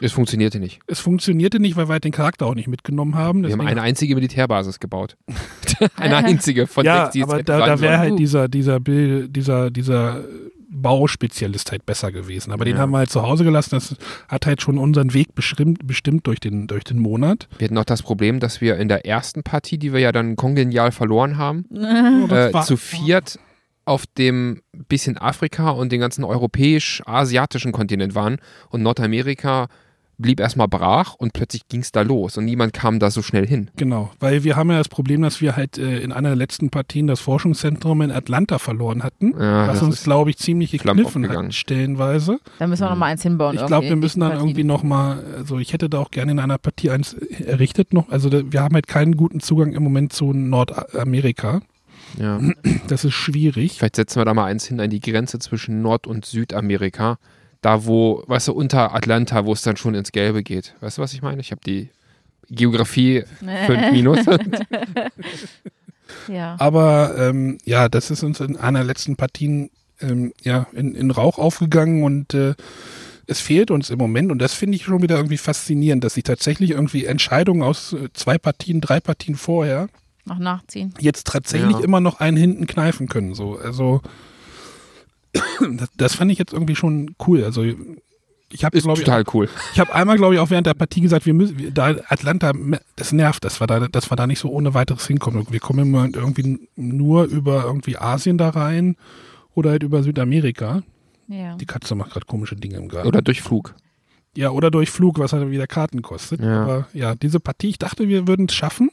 Es 0.00 0.10
funktionierte 0.12 0.58
nicht. 0.58 0.80
es 0.88 0.98
funktionierte 0.98 1.60
nicht, 1.60 1.76
weil 1.76 1.88
wir 1.88 1.92
halt 1.92 2.04
den 2.04 2.10
Charakter 2.12 2.46
auch 2.46 2.54
nicht 2.56 2.66
mitgenommen 2.68 3.14
haben. 3.14 3.42
Wir 3.42 3.50
haben 3.52 3.58
Deswegen- 3.60 3.68
eine 3.68 3.82
einzige 3.82 4.14
Militärbasis 4.16 4.80
gebaut. 4.80 5.16
eine 5.96 6.16
einzige 6.16 6.66
von 6.66 6.84
ja, 6.84 7.04
sechs, 7.04 7.12
die 7.12 7.20
es 7.20 7.24
aber 7.24 7.36
hätten 7.38 7.46
da, 7.46 7.66
da 7.66 7.80
wäre 7.80 7.98
halt 7.98 8.18
dieser, 8.18 8.48
dieser, 8.48 8.80
Bild, 8.80 9.34
dieser, 9.34 9.70
dieser 9.70 10.24
Bauspezialist 10.68 11.72
halt 11.72 11.86
besser 11.86 12.12
gewesen. 12.12 12.52
Aber 12.52 12.64
den 12.64 12.76
Ja. 12.76 12.82
haben 12.82 12.90
wir 12.90 12.98
halt 12.98 13.10
zu 13.10 13.22
Hause 13.22 13.44
gelassen. 13.44 13.70
Das 13.72 13.96
hat 14.28 14.46
halt 14.46 14.60
schon 14.62 14.78
unseren 14.78 15.14
Weg 15.14 15.34
bestimmt, 15.34 15.86
bestimmt 15.86 16.26
durch, 16.26 16.40
den, 16.40 16.66
durch 16.66 16.84
den 16.84 16.98
Monat. 16.98 17.48
Wir 17.58 17.66
hatten 17.66 17.78
auch 17.78 17.84
das 17.84 18.02
Problem, 18.02 18.40
dass 18.40 18.60
wir 18.60 18.76
in 18.76 18.88
der 18.88 19.06
ersten 19.06 19.42
Partie, 19.42 19.78
die 19.78 19.92
wir 19.92 20.00
ja 20.00 20.12
dann 20.12 20.36
kongenial 20.36 20.92
verloren 20.92 21.38
haben, 21.38 21.64
äh, 22.30 22.52
zu 22.62 22.76
viert 22.76 23.38
auf 23.84 24.04
dem 24.18 24.62
bisschen 24.88 25.16
Afrika 25.16 25.70
und 25.70 25.92
den 25.92 26.00
ganzen 26.00 26.24
europäisch-asiatischen 26.24 27.72
Kontinent 27.72 28.14
waren 28.14 28.38
und 28.70 28.82
Nordamerika 28.82 29.68
blieb 30.18 30.40
erstmal 30.40 30.66
brach 30.68 31.14
und 31.14 31.32
plötzlich 31.34 31.68
ging 31.68 31.80
es 31.80 31.92
da 31.92 32.02
los 32.02 32.38
und 32.38 32.44
niemand 32.46 32.72
kam 32.72 32.98
da 32.98 33.10
so 33.10 33.20
schnell 33.22 33.46
hin. 33.46 33.70
Genau, 33.76 34.10
weil 34.18 34.44
wir 34.44 34.56
haben 34.56 34.70
ja 34.70 34.78
das 34.78 34.88
Problem, 34.88 35.22
dass 35.22 35.40
wir 35.40 35.56
halt 35.56 35.76
äh, 35.78 35.98
in 35.98 36.12
einer 36.12 36.30
der 36.30 36.36
letzten 36.36 36.70
Partien 36.70 37.06
das 37.06 37.20
Forschungszentrum 37.20 38.00
in 38.02 38.10
Atlanta 38.10 38.58
verloren 38.58 39.02
hatten, 39.02 39.32
Ja, 39.38 39.66
was 39.68 39.80
das 39.80 39.82
uns, 39.82 40.02
glaube 40.04 40.30
ich, 40.30 40.38
ziemlich 40.38 40.70
gekniffen 40.70 41.28
hat, 41.28 41.52
stellenweise. 41.54 42.38
da 42.58 42.66
müssen 42.66 42.82
wir 42.84 42.90
noch 42.90 42.96
mal 42.96 43.06
eins 43.06 43.22
hinbauen. 43.22 43.56
Ich 43.56 43.66
glaube, 43.66 43.88
wir 43.88 43.96
müssen 43.96 44.20
dann 44.20 44.30
Partien. 44.30 44.48
irgendwie 44.48 44.64
nochmal, 44.64 45.22
also 45.36 45.58
ich 45.58 45.72
hätte 45.72 45.88
da 45.90 45.98
auch 45.98 46.10
gerne 46.10 46.32
in 46.32 46.38
einer 46.38 46.58
Partie 46.58 46.90
eins 46.90 47.12
errichtet 47.14 47.92
noch. 47.92 48.08
Also 48.08 48.30
da, 48.30 48.40
wir 48.50 48.62
haben 48.62 48.74
halt 48.74 48.86
keinen 48.86 49.16
guten 49.16 49.40
Zugang 49.40 49.72
im 49.74 49.82
Moment 49.82 50.12
zu 50.12 50.32
Nordamerika. 50.32 51.60
Ja. 52.18 52.40
Das 52.88 53.04
ist 53.04 53.14
schwierig. 53.14 53.78
Vielleicht 53.78 53.96
setzen 53.96 54.20
wir 54.20 54.24
da 54.24 54.32
mal 54.32 54.44
eins 54.46 54.64
hin 54.66 54.80
an 54.80 54.90
die 54.90 55.00
Grenze 55.00 55.38
zwischen 55.38 55.82
Nord- 55.82 56.06
und 56.06 56.24
Südamerika. 56.24 57.18
Da, 57.62 57.84
wo, 57.86 58.22
weißt 58.26 58.48
du, 58.48 58.52
unter 58.52 58.94
Atlanta, 58.94 59.44
wo 59.44 59.52
es 59.52 59.62
dann 59.62 59.76
schon 59.76 59.94
ins 59.94 60.12
Gelbe 60.12 60.42
geht. 60.42 60.74
Weißt 60.80 60.98
du, 60.98 61.02
was 61.02 61.12
ich 61.14 61.22
meine? 61.22 61.40
Ich 61.40 61.50
habe 61.50 61.60
die 61.66 61.88
Geografie 62.48 63.24
5 63.40 63.90
minus. 63.92 64.18
ja. 66.28 66.56
Aber 66.58 67.14
ähm, 67.18 67.58
ja, 67.64 67.88
das 67.88 68.10
ist 68.10 68.22
uns 68.22 68.40
in 68.40 68.56
einer 68.56 68.80
der 68.80 68.86
letzten 68.86 69.16
Partien 69.16 69.70
ähm, 70.00 70.32
ja, 70.42 70.66
in, 70.72 70.94
in 70.94 71.10
Rauch 71.10 71.38
aufgegangen 71.38 72.02
und 72.04 72.34
äh, 72.34 72.54
es 73.26 73.40
fehlt 73.40 73.70
uns 73.72 73.90
im 73.90 73.98
Moment 73.98 74.30
und 74.30 74.38
das 74.38 74.54
finde 74.54 74.76
ich 74.76 74.84
schon 74.84 75.02
wieder 75.02 75.16
irgendwie 75.16 75.38
faszinierend, 75.38 76.04
dass 76.04 76.14
sich 76.14 76.22
tatsächlich 76.24 76.70
irgendwie 76.70 77.06
Entscheidungen 77.06 77.62
aus 77.62 77.92
äh, 77.94 78.08
zwei 78.12 78.38
Partien, 78.38 78.80
drei 78.80 79.00
Partien 79.00 79.34
vorher 79.34 79.88
Noch 80.24 80.38
nachziehen. 80.38 80.94
jetzt 81.00 81.26
tatsächlich 81.26 81.78
Ja. 81.78 81.80
immer 81.82 82.00
noch 82.00 82.20
einen 82.20 82.36
hinten 82.36 82.66
kneifen 82.66 83.08
können. 83.08 83.34
So. 83.34 83.58
Also 83.58 84.02
das, 85.72 85.88
das 85.96 86.14
fand 86.14 86.30
ich 86.32 86.38
jetzt 86.38 86.52
irgendwie 86.52 86.76
schon 86.76 87.14
cool. 87.26 87.44
Also 87.44 87.62
ich 87.62 88.64
habe 88.64 88.78
glaube 88.80 88.98
ich, 89.00 89.04
total 89.04 89.24
cool. 89.34 89.48
ich 89.72 89.80
habe 89.80 89.92
einmal 89.94 90.16
glaube 90.16 90.34
ich 90.34 90.40
auch 90.40 90.50
während 90.50 90.66
der 90.66 90.74
Partie 90.74 91.00
gesagt, 91.00 91.26
wir 91.26 91.34
müssen, 91.34 91.58
wir- 91.58 91.70
da 91.72 91.96
Atlanta, 92.08 92.52
das 92.96 93.12
nervt, 93.12 93.44
dass 93.44 93.60
wir 93.60 93.66
da, 93.66 93.88
dass 93.88 94.10
wir 94.10 94.16
da 94.16 94.26
nicht 94.26 94.38
so 94.38 94.50
ohne 94.50 94.72
weiteres 94.74 95.06
hinkommen. 95.06 95.46
Wir 95.50 95.60
kommen 95.60 95.80
immer 95.80 96.04
irgendwie 96.12 96.68
nur 96.76 97.24
über 97.24 97.64
irgendwie 97.64 97.96
Asien 97.98 98.38
da 98.38 98.50
rein 98.50 98.96
oder 99.54 99.70
halt 99.70 99.82
über 99.82 100.02
Südamerika. 100.02 100.82
Ja. 101.28 101.56
Die 101.56 101.66
Katze 101.66 101.94
macht 101.96 102.12
gerade 102.12 102.26
komische 102.26 102.54
Dinge 102.54 102.76
im 102.76 102.88
Garten. 102.88 103.08
Oder 103.08 103.20
durch 103.20 103.42
Flug. 103.42 103.74
ja, 104.36 104.50
oder 104.50 104.70
durch 104.70 104.90
Flug, 104.90 105.18
was 105.18 105.32
halt 105.32 105.50
wieder 105.50 105.66
Karten 105.66 106.02
kostet. 106.02 106.40
Ja. 106.40 106.62
Aber 106.62 106.86
ja, 106.92 107.14
diese 107.16 107.40
Partie, 107.40 107.70
ich 107.70 107.78
dachte, 107.78 108.06
wir 108.08 108.28
würden 108.28 108.46
es 108.48 108.54
schaffen. 108.54 108.90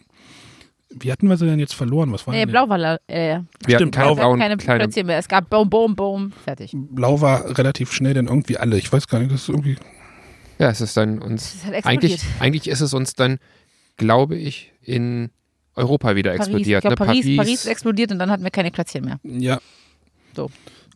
Wie 0.99 1.11
hatten 1.11 1.27
wir 1.27 1.37
sie 1.37 1.45
denn 1.45 1.59
jetzt 1.59 1.73
verloren? 1.75 2.11
Was 2.11 2.25
war 2.27 2.33
Nee, 2.33 2.41
denn? 2.41 2.51
Blau 2.51 2.69
war 2.69 2.77
äh, 2.79 2.99
Wir 3.07 3.35
hatten 3.75 3.75
Stimmt, 3.91 3.95
keine 3.95 4.05
Blau- 4.05 4.11
es 4.13 4.15
gab 4.15 4.15
blauen 4.17 4.39
keine 4.39 4.57
kleine. 4.57 4.79
Plätzchen 4.83 5.07
mehr. 5.07 5.17
Es 5.17 5.27
gab 5.27 5.49
Boom, 5.49 5.69
Boom, 5.69 5.95
Boom. 5.95 6.31
Fertig. 6.43 6.71
Blau 6.75 7.19
war 7.21 7.57
relativ 7.57 7.91
schnell, 7.91 8.13
denn 8.13 8.27
irgendwie 8.27 8.57
alle. 8.57 8.77
Ich 8.77 8.91
weiß 8.91 9.07
gar 9.07 9.19
nicht, 9.19 9.31
das 9.31 9.41
ist 9.43 9.49
irgendwie. 9.49 9.75
Ja, 10.59 10.69
es 10.69 10.81
ist 10.81 10.95
dann 10.95 11.19
uns. 11.19 11.55
ist 11.55 11.65
halt 11.65 11.75
explodiert. 11.75 12.03
Eigentlich, 12.13 12.21
eigentlich 12.39 12.67
ist 12.67 12.81
es 12.81 12.93
uns 12.93 13.13
dann, 13.15 13.39
glaube 13.97 14.35
ich, 14.35 14.71
in 14.81 15.31
Europa 15.75 16.15
wieder 16.15 16.31
Paris, 16.31 16.47
ich 16.47 16.53
explodiert. 16.53 16.81
glaube, 16.81 16.93
ne? 17.01 17.05
Paris, 17.07 17.35
Paris 17.37 17.59
ist 17.61 17.65
explodiert 17.67 18.11
und 18.11 18.19
dann 18.19 18.29
hatten 18.29 18.43
wir 18.43 18.51
keine 18.51 18.69
Plätzchen 18.71 19.03
mehr. 19.05 19.19
Ja. 19.23 19.59
So. 20.35 20.49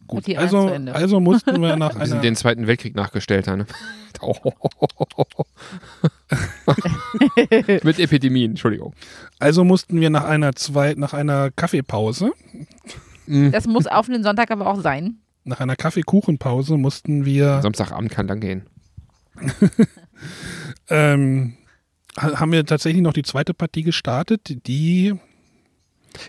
Gut. 0.07 0.29
Also, 0.37 0.67
also 0.93 1.19
mussten 1.19 1.61
wir 1.61 1.75
nach 1.75 1.95
Wir 1.99 2.05
sind 2.05 2.13
einer. 2.15 2.21
den 2.21 2.35
Zweiten 2.35 2.67
Weltkrieg 2.67 2.95
nachgestellt. 2.95 3.47
Ne? 3.47 3.65
Oh. 4.19 4.33
Mit 7.83 7.99
Epidemien, 7.99 8.51
Entschuldigung. 8.51 8.93
Also 9.37 9.63
mussten 9.63 10.01
wir 10.01 10.09
nach 10.09 10.23
einer 10.25 10.55
zwei, 10.55 10.95
nach 10.95 11.13
einer 11.13 11.51
Kaffeepause, 11.51 12.31
Das 13.27 13.67
muss 13.67 13.85
auf 13.85 14.07
den 14.07 14.23
Sonntag 14.23 14.49
aber 14.49 14.65
auch 14.67 14.81
sein. 14.81 15.17
nach 15.43 15.59
einer 15.59 15.75
Kaffeekuchenpause 15.75 16.77
mussten 16.77 17.25
wir, 17.25 17.61
Samstagabend 17.61 18.09
kann 18.11 18.27
lang 18.27 18.39
gehen. 18.39 18.65
ähm, 20.89 21.53
ha- 22.19 22.39
haben 22.39 22.51
wir 22.51 22.65
tatsächlich 22.65 23.01
noch 23.03 23.13
die 23.13 23.23
zweite 23.23 23.53
Partie 23.53 23.83
gestartet, 23.83 24.65
die, 24.67 25.13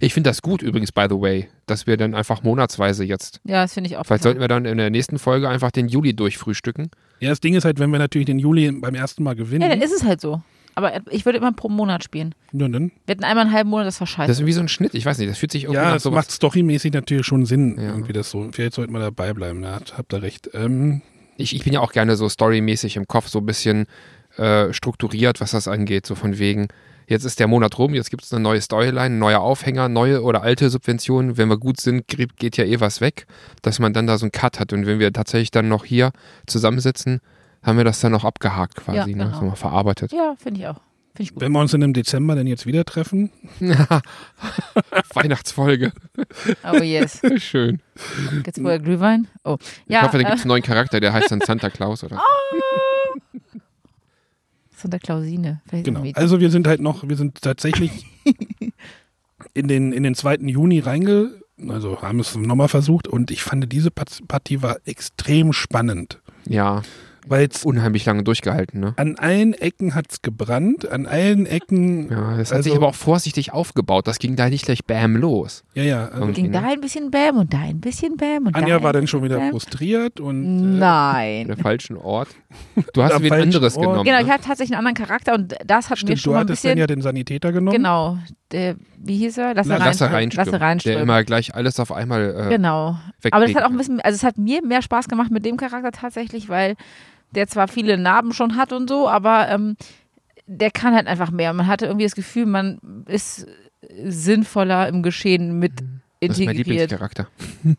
Ich 0.01 0.15
finde 0.15 0.31
das 0.31 0.43
gut 0.43 0.63
übrigens, 0.63 0.93
by 0.93 1.07
the 1.09 1.17
way, 1.19 1.49
dass 1.71 1.87
wir 1.87 1.97
dann 1.97 2.15
einfach 2.15 2.43
monatsweise 2.43 3.05
jetzt. 3.05 3.41
Ja, 3.45 3.63
das 3.63 3.75
finde 3.75 3.91
ich 3.91 3.97
auch. 3.97 4.05
Vielleicht 4.05 4.23
sollten 4.25 4.41
wir 4.41 4.49
dann 4.49 4.65
in 4.65 4.79
der 4.79 4.91
nächsten 4.91 5.19
Folge 5.19 5.49
einfach 5.49 5.71
den 5.71 5.89
Juli 5.89 6.15
durchfrühstücken. 6.15 6.91
ja, 7.21 7.31
das 7.31 7.41
Ding 7.41 7.55
ist 7.55 7.65
halt, 7.65 7.79
wenn 7.79 7.91
wir 7.91 7.99
natürlich 7.99 8.27
den 8.27 8.39
Juli 8.39 8.71
beim 8.73 8.95
ersten 8.95 9.23
Mal 9.23 9.35
gewinnen, 9.37 9.63
Ja, 9.63 9.69
dann 9.69 9.81
ist 9.81 9.93
es 9.93 10.05
halt 10.05 10.21
so. 10.21 10.43
Aber 10.75 10.93
ich 11.11 11.25
würde 11.27 11.39
immer 11.39 11.53
pro 11.53 11.69
Monat 11.69 12.05
spielen. 12.05 12.35
ja, 12.53 12.69
dann, 12.69 12.93
Wir 13.07 13.15
hatten 13.17 13.25
einmal 13.25 13.47
einen 13.47 13.53
halben 13.55 13.71
Monat, 13.71 13.87
das 13.89 13.99
war 14.01 14.07
scheiße. 14.07 14.29
Das 14.29 14.37
ist 14.37 14.41
irgendwie 14.41 14.53
so 14.53 14.61
ein 14.61 14.69
Schnitt. 14.69 14.95
Ich 14.95 15.05
weiß 15.05 15.19
nicht, 15.19 15.29
das 15.29 15.37
fühlt 15.39 15.51
sich 15.51 15.65
irgendwie 15.65 15.81
ja, 15.83 15.93
das 15.93 16.05
macht 16.05 16.31
storymäßig 16.31 16.93
natürlich 16.93 17.27
schon 17.27 17.47
Sinn, 17.47 17.75
Ja. 17.77 17.89
irgendwie 17.91 18.13
das 18.13 18.31
so. 18.31 18.49
Vielleicht 18.53 18.75
sollten 18.75 18.93
wir 18.93 19.01
dabei 19.01 19.33
bleiben, 19.33 19.63
ja, 19.65 19.81
habt 19.97 20.13
ihr 20.15 20.23
recht. 20.23 20.51
Ähm, 20.55 21.03
ich, 21.37 21.55
ich 21.57 21.65
bin 21.65 21.73
ja 21.73 21.81
auch 21.81 21.91
gerne 21.93 22.15
so 22.17 22.29
storymäßig 22.29 22.97
im 22.97 23.09
Kopf, 23.09 23.27
so 23.29 23.41
ein 23.41 23.47
bisschen 23.47 23.87
äh, 24.37 24.73
strukturiert, 24.73 25.41
was 25.41 25.51
das 25.51 25.67
angeht. 25.67 26.07
So 26.07 26.15
von 26.15 26.39
wegen, 26.39 26.69
jetzt 27.09 27.25
ist 27.25 27.41
der 27.41 27.49
Monat 27.49 27.77
rum, 27.79 27.95
jetzt 27.95 28.11
gibt 28.11 28.23
es 28.23 28.33
eine 28.33 28.41
neue 28.43 28.61
Storyline, 28.61 29.01
ein 29.07 29.19
neuer 29.19 29.41
Aufhänger, 29.41 29.89
neue 29.89 30.23
oder 30.23 30.43
alte 30.43 30.71
Subventionen. 30.71 31.37
Wenn 31.37 31.49
wir 31.49 31.59
gut 31.59 31.81
sind, 31.81 32.07
geht 32.07 32.57
ja 32.57 32.65
eh 32.65 32.79
was 32.81 33.01
weg, 33.01 33.27
dass 33.63 33.81
man 33.81 33.93
dann 33.93 34.07
da 34.07 34.17
so 34.19 34.25
einen 34.27 34.33
Cut 34.33 34.61
hat. 34.61 34.73
Und 34.73 34.87
wenn 34.87 35.01
wir 35.01 35.13
tatsächlich 35.13 35.51
dann 35.51 35.69
noch 35.69 35.85
hier 35.85 36.13
zusammensitzen, 36.47 37.21
haben 37.63 37.77
wir 37.77 37.85
das 37.85 37.99
dann 38.01 38.13
noch 38.13 38.25
abgehakt 38.25 38.77
quasi, 38.77 38.99
Ja, 38.99 39.07
ne? 39.07 39.13
genau. 39.15 39.25
Das 39.31 39.35
haben 39.41 39.49
wir 39.49 39.57
verarbeitet. 39.57 40.13
ja, 40.13 40.35
finde 40.39 40.61
ich 40.61 40.67
auch. 40.69 40.81
Finde 41.15 41.23
ich 41.31 41.35
gut. 41.35 41.41
wenn 41.43 41.51
wir 41.51 41.59
uns 41.61 41.75
in 41.75 41.81
dem 41.81 41.93
Dezember 41.95 42.37
denn 42.37 42.47
jetzt 42.47 42.65
wieder 42.67 42.85
treffen, 42.85 43.33
Weihnachtsfolge. 45.15 45.93
Oh 46.73 46.77
yes. 46.83 47.21
Schön. 47.39 47.81
Jetzt 48.47 48.61
vorher 48.61 48.79
Glühwein. 48.79 49.27
Oh. 49.45 49.57
Ich 49.87 49.95
Ja, 49.95 50.03
hoffe, 50.03 50.19
da 50.19 50.23
gibt 50.23 50.35
es 50.35 50.41
äh, 50.41 50.43
einen 50.45 50.49
neuen 50.49 50.63
Charakter, 50.63 51.01
der 51.01 51.13
heißt 51.13 51.31
dann 51.33 51.41
Santa 51.41 51.71
Claus 51.71 52.05
oder. 52.05 52.21
Santa 54.79 54.99
Clausine. 54.99 55.61
Vielleicht 55.67 55.85
Genau. 55.85 56.05
Also 56.15 56.41
wir 56.41 56.51
sind 56.51 56.67
halt 56.67 56.81
noch, 56.81 57.09
wir 57.09 57.17
sind 57.17 57.43
tatsächlich 57.43 58.07
in 59.55 59.69
den, 59.69 59.93
in 59.93 60.03
den 60.03 60.15
2. 60.15 60.37
Juni 60.37 60.81
reinge, 60.81 61.31
also 61.69 62.03
haben 62.03 62.21
es 62.21 62.37
nochmal 62.37 62.69
versucht 62.69 63.09
und 63.09 63.31
ich 63.31 63.43
fand, 63.43 63.73
diese 63.73 63.91
Partie 63.91 64.63
war 64.63 64.79
extrem 64.85 65.53
spannend. 65.53 66.21
Ja, 66.47 66.83
Weil 67.29 67.49
es 67.51 67.65
unheimlich 67.65 68.05
lange 68.07 68.23
durchgehalten, 68.23 68.81
ne? 68.81 68.95
an 68.97 69.17
allen 69.19 69.53
Ecken 69.55 69.95
hat 69.95 70.07
es 70.11 70.23
gebrannt, 70.23 70.91
an 70.91 71.07
allen 71.07 71.47
Ecken, 71.47 72.11
Ja, 72.11 72.37
das 72.37 72.49
hat 72.51 72.57
Also- 72.59 72.71
sich 72.71 72.77
aber 72.77 72.89
auch 72.89 72.95
vorsichtig 72.95 73.53
aufgebaut. 73.53 74.07
Das 74.07 74.19
ging 74.19 74.35
da 74.37 74.49
nicht 74.49 74.65
gleich 74.65 74.85
bam 74.85 75.17
los. 75.17 75.65
ja, 75.75 75.83
ja. 75.83 76.09
Also 76.09 76.27
Ging 76.33 76.47
ne? 76.47 76.53
da 76.53 76.63
ein 76.69 76.81
bisschen 76.81 77.11
Bäm 77.11 77.37
und 77.37 77.53
da 77.53 77.59
ein 77.59 77.81
bisschen 77.81 78.17
Bäm 78.17 78.47
und 78.47 78.55
Anja 78.57 78.79
da 78.79 78.83
war 78.83 78.91
ein 78.91 78.95
dann 78.95 79.07
schon 79.07 79.23
wieder 79.23 79.39
Bäm. 79.39 79.51
frustriert 79.51 80.21
und 80.21 80.45
äh, 80.45 80.49
An 80.49 80.79
Nein. 80.79 81.47
der 81.49 81.57
falschen 81.57 81.97
Ort. 81.97 82.29
Du 82.95 83.03
hast 83.03 83.21
wen 83.21 83.29
falschen 83.29 83.43
anderes 83.49 83.77
Ort. 83.77 83.87
genommen. 83.87 84.05
Genau, 84.05 84.19
ich 84.21 84.27
ne? 84.27 84.33
hatte 84.33 84.45
tatsächlich 84.45 84.77
einen 84.77 84.87
anderen 84.87 85.07
Charakter 85.07 85.35
und 85.35 85.55
das 85.67 85.87
hat 85.91 85.99
mir 85.99 86.07
stimmt, 86.07 86.21
schon 86.21 86.31
du 86.31 86.35
mal 86.35 86.41
ein 86.41 86.47
hattest 86.49 86.65
dann 86.65 86.69
bisschen. 86.71 86.79
ja 86.79 86.87
den 86.87 87.03
Sanitäter 87.03 87.53
genommen. 87.53 87.77
genau. 87.77 88.19
Der, 88.53 88.77
wie 88.97 89.19
hieß 89.19 89.37
er? 89.39 89.53
Lasse, 89.55 89.69
Lasse 89.69 89.85
Lasse 89.85 90.05
Reinström. 90.05 90.13
Reinström, 90.15 90.45
Lasse 90.47 90.61
Reinström. 90.61 90.93
der 90.95 91.03
immer 91.03 91.25
gleich 91.25 91.55
alles 91.55 91.79
auf 91.81 91.93
einmal 91.93 92.35
äh, 92.47 92.49
Genau. 92.49 92.97
wegkriegt. 93.21 93.35
Aber 93.35 93.47
das 93.47 93.55
hat 93.55 93.65
auch 93.65 93.71
ein 93.71 93.77
bisschen, 93.77 94.01
also 94.01 94.17
es 94.17 94.23
hat 94.25 94.39
mir 94.39 94.65
mehr 94.65 94.81
Spaß 94.81 95.09
gemacht 95.09 95.31
mit 95.31 95.45
dem 95.45 95.59
Charakter 95.59 95.93
tatsächlich, 95.93 96.49
weil 96.49 96.75
der 97.33 97.47
zwar 97.47 97.69
viele 97.69 97.99
Narben 97.99 98.33
schon 98.33 98.57
hat 98.57 98.73
und 98.73 98.89
so, 98.89 99.09
aber 99.09 99.49
ähm, 99.49 99.77
der 100.47 100.71
kann 100.71 100.95
halt 100.95 101.07
einfach 101.07 101.31
mehr. 101.31 101.53
Man 101.53 101.67
hatte 101.67 101.87
irgendwie 101.87 102.07
das 102.07 102.15
Gefühl, 102.15 102.47
man 102.47 102.79
ist 103.07 103.47
sinnvoller 104.05 104.89
im 104.89 105.03
Geschehen 105.03 105.59
mit 105.59 105.73
Das 106.21 106.39
ist 106.39 106.39
mein 106.39 106.57
integriert. 106.57 106.91
Lieblingscharakter. 106.91 107.29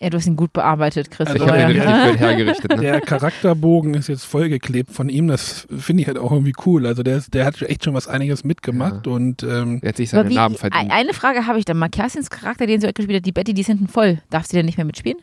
Ja, 0.00 0.10
du 0.10 0.16
hast 0.16 0.28
ihn 0.28 0.36
gut 0.36 0.52
bearbeitet, 0.52 1.10
Chris. 1.10 1.26
Also 1.26 1.42
ich 1.42 1.50
habe 1.50 1.60
ja, 1.60 1.68
ihn 1.70 1.76
ja. 1.76 1.82
richtig 1.82 2.04
schön 2.10 2.18
hergerichtet. 2.18 2.70
Ne? 2.70 2.76
Der 2.82 3.00
Charakterbogen 3.00 3.94
ist 3.94 4.06
jetzt 4.06 4.24
vollgeklebt 4.26 4.92
von 4.92 5.08
ihm. 5.08 5.26
Das 5.26 5.66
finde 5.76 6.02
ich 6.02 6.06
halt 6.06 6.18
auch 6.18 6.30
irgendwie 6.30 6.52
cool. 6.66 6.86
Also 6.86 7.02
der, 7.02 7.16
ist, 7.16 7.34
der 7.34 7.44
hat 7.44 7.60
echt 7.62 7.82
schon 7.84 7.94
was 7.94 8.06
einiges 8.06 8.44
mitgemacht 8.44 9.08
und 9.08 9.42
ähm, 9.42 9.80
Er 9.82 9.88
hat 9.88 9.96
sich 9.96 10.10
Aber 10.14 10.22
seine 10.22 10.30
wie, 10.30 10.34
Namen 10.36 10.54
verdient. 10.54 10.92
eine 10.92 11.12
Frage 11.14 11.48
habe 11.48 11.58
ich 11.58 11.64
dann. 11.64 11.78
Mal 11.78 11.88
Kerstins 11.88 12.30
Charakter, 12.30 12.66
den 12.66 12.80
sie 12.80 12.86
heute 12.86 12.94
gespielt 12.94 13.18
hat, 13.18 13.26
die 13.26 13.32
Betty, 13.32 13.54
die 13.54 13.62
ist 13.62 13.66
hinten 13.66 13.88
voll. 13.88 14.18
Darf 14.30 14.46
sie 14.46 14.56
denn 14.56 14.66
nicht 14.66 14.76
mehr 14.78 14.84
mitspielen? 14.86 15.18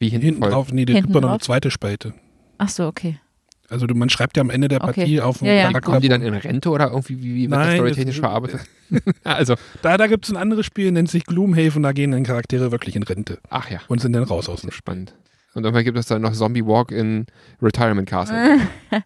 Wie 0.00 0.08
hinten, 0.08 0.24
hinten 0.24 0.40
voll. 0.42 0.50
drauf, 0.50 0.72
nee, 0.72 0.84
der 0.84 0.96
Hinten 0.96 1.12
gibt 1.12 1.22
noch 1.22 1.28
eine 1.28 1.38
drauf? 1.38 1.46
zweite 1.46 1.70
Spalte. 1.70 2.12
Ach 2.58 2.68
so, 2.68 2.86
okay. 2.86 3.18
Also 3.68 3.86
du, 3.86 3.94
man 3.94 4.10
schreibt 4.10 4.36
ja 4.36 4.42
am 4.42 4.50
Ende 4.50 4.68
der 4.68 4.82
Okay. 4.84 4.92
Partie 5.00 5.20
auf 5.22 5.38
den 5.38 5.46
Ja, 5.46 5.54
ja. 5.54 5.62
Charakter. 5.68 5.80
Kommen 5.80 6.00
die 6.02 6.08
dann 6.08 6.20
in 6.22 6.34
Rente 6.34 6.68
oder 6.68 6.90
irgendwie, 6.90 7.22
wie, 7.22 7.34
wie 7.34 7.50
wird 7.50 7.60
das 7.60 7.74
storytechnisch 7.74 8.20
verarbeitet? 8.20 8.60
also, 9.24 9.54
Da, 9.80 9.96
da 9.96 10.06
gibt 10.08 10.26
es 10.26 10.30
ein 10.30 10.36
anderes 10.36 10.66
Spiel, 10.66 10.92
nennt 10.92 11.10
sich 11.10 11.24
Gloomhaven, 11.24 11.82
da 11.82 11.92
gehen 11.92 12.10
dann 12.10 12.24
Charaktere 12.24 12.70
wirklich 12.70 12.96
in 12.96 13.02
Rente 13.02 13.38
ach 13.48 13.70
ja, 13.70 13.80
und 13.88 14.00
sind 14.00 14.12
dann 14.12 14.24
raus 14.24 14.48
aus 14.50 14.60
dem 14.60 14.70
Spiel. 14.70 14.78
spannend. 14.78 15.14
Und 15.54 15.64
irgendwann 15.64 15.84
gibt 15.84 15.96
es 15.98 16.06
dann 16.06 16.22
noch 16.22 16.32
Zombie 16.32 16.64
Walk 16.66 16.90
in 16.92 17.26
Retirement 17.62 18.08
Castle. 18.08 18.60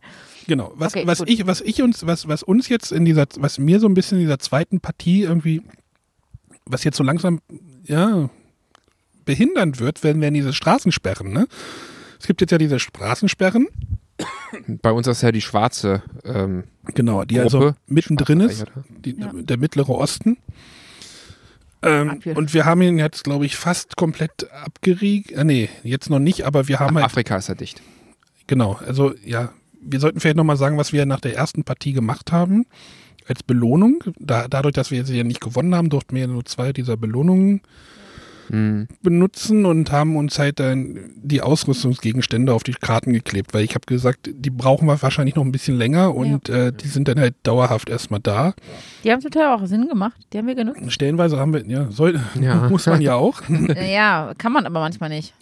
Genau. 0.49 0.73
Was, 0.77 0.95
Okay, 0.95 1.07
was 1.09 1.19
gut. 1.19 1.29
ich, 1.29 1.45
was 1.45 1.61
ich 1.61 1.83
uns, 1.83 2.07
was, 2.07 2.29
was 2.29 2.45
uns 2.45 2.69
jetzt 2.69 2.93
in 2.93 3.05
dieser, 3.05 3.27
was 3.39 3.59
mir 3.59 3.81
so 3.81 3.89
ein 3.89 3.95
bisschen 3.95 4.19
in 4.19 4.25
dieser 4.25 4.39
zweiten 4.39 4.79
Partie 4.79 5.23
irgendwie, 5.23 5.61
was 6.67 6.85
jetzt 6.85 6.97
so 6.97 7.03
langsam, 7.03 7.41
ja, 7.85 8.31
behindern 9.25 9.81
wird, 9.81 10.05
werden 10.05 10.23
werden 10.23 10.35
diese 10.35 10.53
Straßensperren, 10.53 11.33
ne? 11.33 11.49
Es 12.21 12.27
gibt 12.27 12.41
jetzt 12.41 12.51
ja 12.51 12.59
diese 12.59 12.79
Straßensperren, 12.79 13.69
Bei 14.83 14.93
uns 14.93 15.07
ist 15.07 15.23
ja 15.23 15.31
die 15.33 15.43
schwarze 15.43 16.03
ähm, 16.25 16.65
genau, 16.95 17.25
die 17.25 17.35
Gruppe. 17.35 17.45
also 17.45 17.75
mittendrin 17.87 18.41
ist, 18.41 18.65
die, 19.05 19.15
Ja. 19.19 19.31
der 19.35 19.59
mittlere 19.59 19.91
Osten. 19.91 20.39
Ähm, 21.83 22.21
und 22.35 22.55
wir 22.55 22.65
haben 22.65 22.81
ihn 22.83 22.99
jetzt, 22.99 23.25
glaube 23.25 23.45
ich, 23.47 23.57
fast 23.57 23.97
komplett 23.97 24.51
abgeriegt. 24.51 25.33
Äh, 25.33 25.45
nee, 25.45 25.69
jetzt 25.83 26.09
noch 26.09 26.19
nicht, 26.19 26.43
aber 26.45 26.69
wir 26.69 26.81
haben 26.81 26.97
Ach, 26.97 27.03
halt, 27.03 27.05
Afrika 27.13 27.37
ist 27.37 27.49
ja 27.49 27.55
dicht. 27.55 27.83
genau, 28.47 28.79
also 28.87 29.15
ja, 29.25 29.53
wir 29.81 30.01
sollten 30.01 30.19
vielleicht 30.21 30.37
nochmal 30.39 30.57
sagen, 30.57 30.79
was 30.79 30.93
wir 30.93 31.05
nach 31.07 31.21
der 31.21 31.37
ersten 31.37 31.65
Partie 31.65 31.93
gemacht 31.93 32.33
haben. 32.33 32.67
Als 33.29 33.43
Belohnung. 33.43 34.03
Da, 34.21 34.47
dadurch, 34.49 34.75
dass 34.75 34.91
wir 34.93 35.05
sie 35.05 35.17
ja 35.17 35.25
nicht 35.25 35.41
gewonnen 35.41 35.75
haben, 35.75 35.91
durften 35.91 36.15
wir 36.15 36.23
ja 36.23 36.29
nur 36.29 36.45
zwei 36.45 36.73
dieser 36.73 36.97
Belohnungen 36.97 37.61
Hm. 38.49 38.87
benutzen 39.03 39.65
und 39.67 39.91
haben 39.93 40.17
uns 40.17 40.39
halt 40.39 40.61
dann 40.61 41.11
die 41.17 41.41
Ausrüstungsgegenstände 41.43 42.53
auf 42.53 42.63
die 42.63 42.73
Karten 42.73 43.13
geklebt, 43.13 43.55
weil 43.55 43.65
ich 43.65 43.75
habe 43.75 43.87
gesagt, 43.87 44.31
die 44.33 44.51
brauchen 44.51 44.87
wir 44.87 45.01
wahrscheinlich 45.03 45.35
noch 45.35 45.45
ein 45.45 45.53
bisschen 45.53 45.77
länger 45.77 46.15
und 46.15 46.49
äh, 46.49 46.73
die 46.73 46.89
sind 46.89 47.09
dann 47.09 47.19
halt 47.19 47.35
dauerhaft 47.43 47.89
erstmal 47.91 48.21
da. 48.21 48.55
Die 49.05 49.11
haben 49.13 49.21
total 49.21 49.55
auch 49.57 49.67
Sinn 49.67 49.89
gemacht. 49.89 50.17
Die 50.33 50.39
haben 50.39 50.47
wir 50.47 50.55
genutzt. 50.55 50.81
Stellenweise 50.93 51.39
haben 51.39 51.53
wir, 51.55 51.67
ja, 51.67 51.91
soll, 51.91 52.21
Ja. 52.41 52.69
muss 52.71 52.87
man 52.87 53.01
ja 53.01 53.15
auch. 53.17 53.43
ja, 53.91 54.33
kann 54.39 54.53
man 54.53 54.67
aber 54.67 54.81
manchmal 54.81 55.09
nicht. 55.11 55.35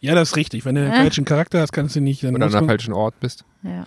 Ja, 0.00 0.14
das 0.14 0.30
ist 0.30 0.36
richtig. 0.36 0.64
Wenn 0.64 0.74
du 0.74 0.82
den 0.82 0.92
Äh. 0.92 0.96
falschen 0.96 1.24
Charakter 1.24 1.60
hast, 1.60 1.72
kannst 1.72 1.96
du 1.96 2.00
nicht. 2.00 2.22
Dann 2.22 2.34
Oder 2.34 2.46
an 2.46 2.52
man, 2.52 2.66
falschen 2.66 2.92
Ort 2.92 3.18
bist. 3.20 3.44
Ja. 3.62 3.86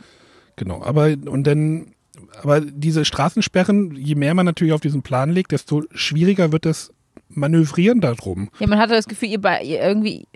genau. 0.56 0.82
Aber 0.84 1.06
und 1.26 1.46
dann, 1.46 1.94
aber 2.42 2.62
diese 2.62 3.06
Straßensperren, 3.06 3.96
je 3.96 4.16
mehr 4.16 4.34
man 4.34 4.46
natürlich 4.46 4.74
auf 4.74 4.82
diesen 4.82 5.02
Plan 5.04 5.30
legt, 5.30 5.52
desto 5.52 5.84
schwieriger 5.94 6.52
wird 6.52 6.66
das 6.66 6.92
Manövrieren 7.30 8.02
darum. 8.02 8.50
ja, 8.60 8.68
man 8.68 8.80
hatte 8.80 8.94
das 8.94 9.08
Gefühl, 9.08 9.30
ihr, 9.30 9.42
bei, 9.42 9.62
ihr 9.62 9.82
irgendwie, 9.82 10.28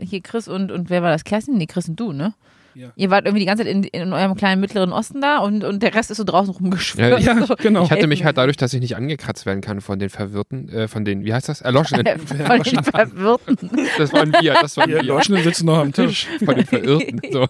hier 0.00 0.20
Chris 0.20 0.48
und, 0.48 0.72
und 0.72 0.90
wer 0.90 1.02
war 1.02 1.10
das? 1.10 1.24
Kerstin? 1.24 1.56
Nee, 1.56 1.66
Chris 1.66 1.88
und 1.88 1.98
du, 1.98 2.12
ne? 2.12 2.34
Ja. 2.74 2.92
Ihr 2.94 3.10
wart 3.10 3.24
irgendwie 3.24 3.40
die 3.40 3.46
ganze 3.46 3.64
Zeit 3.64 3.72
in, 3.72 3.82
in 3.82 4.12
eurem 4.12 4.36
kleinen 4.36 4.60
mittleren 4.60 4.92
Osten 4.92 5.20
da 5.20 5.38
und, 5.38 5.64
und 5.64 5.82
der 5.82 5.94
Rest 5.94 6.10
ist 6.10 6.18
so 6.18 6.24
draußen 6.24 6.54
rumgeschwört. 6.54 7.20
Ja, 7.20 7.34
ja, 7.34 7.46
so. 7.46 7.56
genau. 7.56 7.82
Ich 7.84 7.90
hatte 7.90 8.06
mich 8.06 8.24
halt 8.24 8.38
dadurch, 8.38 8.56
dass 8.56 8.72
ich 8.72 8.80
nicht 8.80 8.96
angekratzt 8.96 9.44
werden 9.44 9.60
kann 9.60 9.80
von 9.80 9.98
den 9.98 10.08
Verwirrten, 10.08 10.68
äh, 10.68 10.88
von 10.88 11.04
den, 11.04 11.24
wie 11.24 11.34
heißt 11.34 11.48
das? 11.48 11.60
Erloschenen. 11.62 12.06
Von 12.18 12.62
den 12.62 12.84
Verwirrten. 12.84 13.58
Das 13.98 14.12
waren 14.12 14.32
wir, 14.40 14.54
das 14.54 14.76
waren 14.76 14.88
Die 14.88 14.94
wir. 14.94 15.02
Deutschen 15.02 15.36
sitzen 15.42 15.66
noch 15.66 15.78
am 15.78 15.92
Tisch. 15.92 16.28
Von 16.44 16.54
den 16.54 16.66
Verirrten. 16.66 17.20
So. 17.30 17.42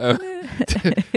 äh, 0.00 0.16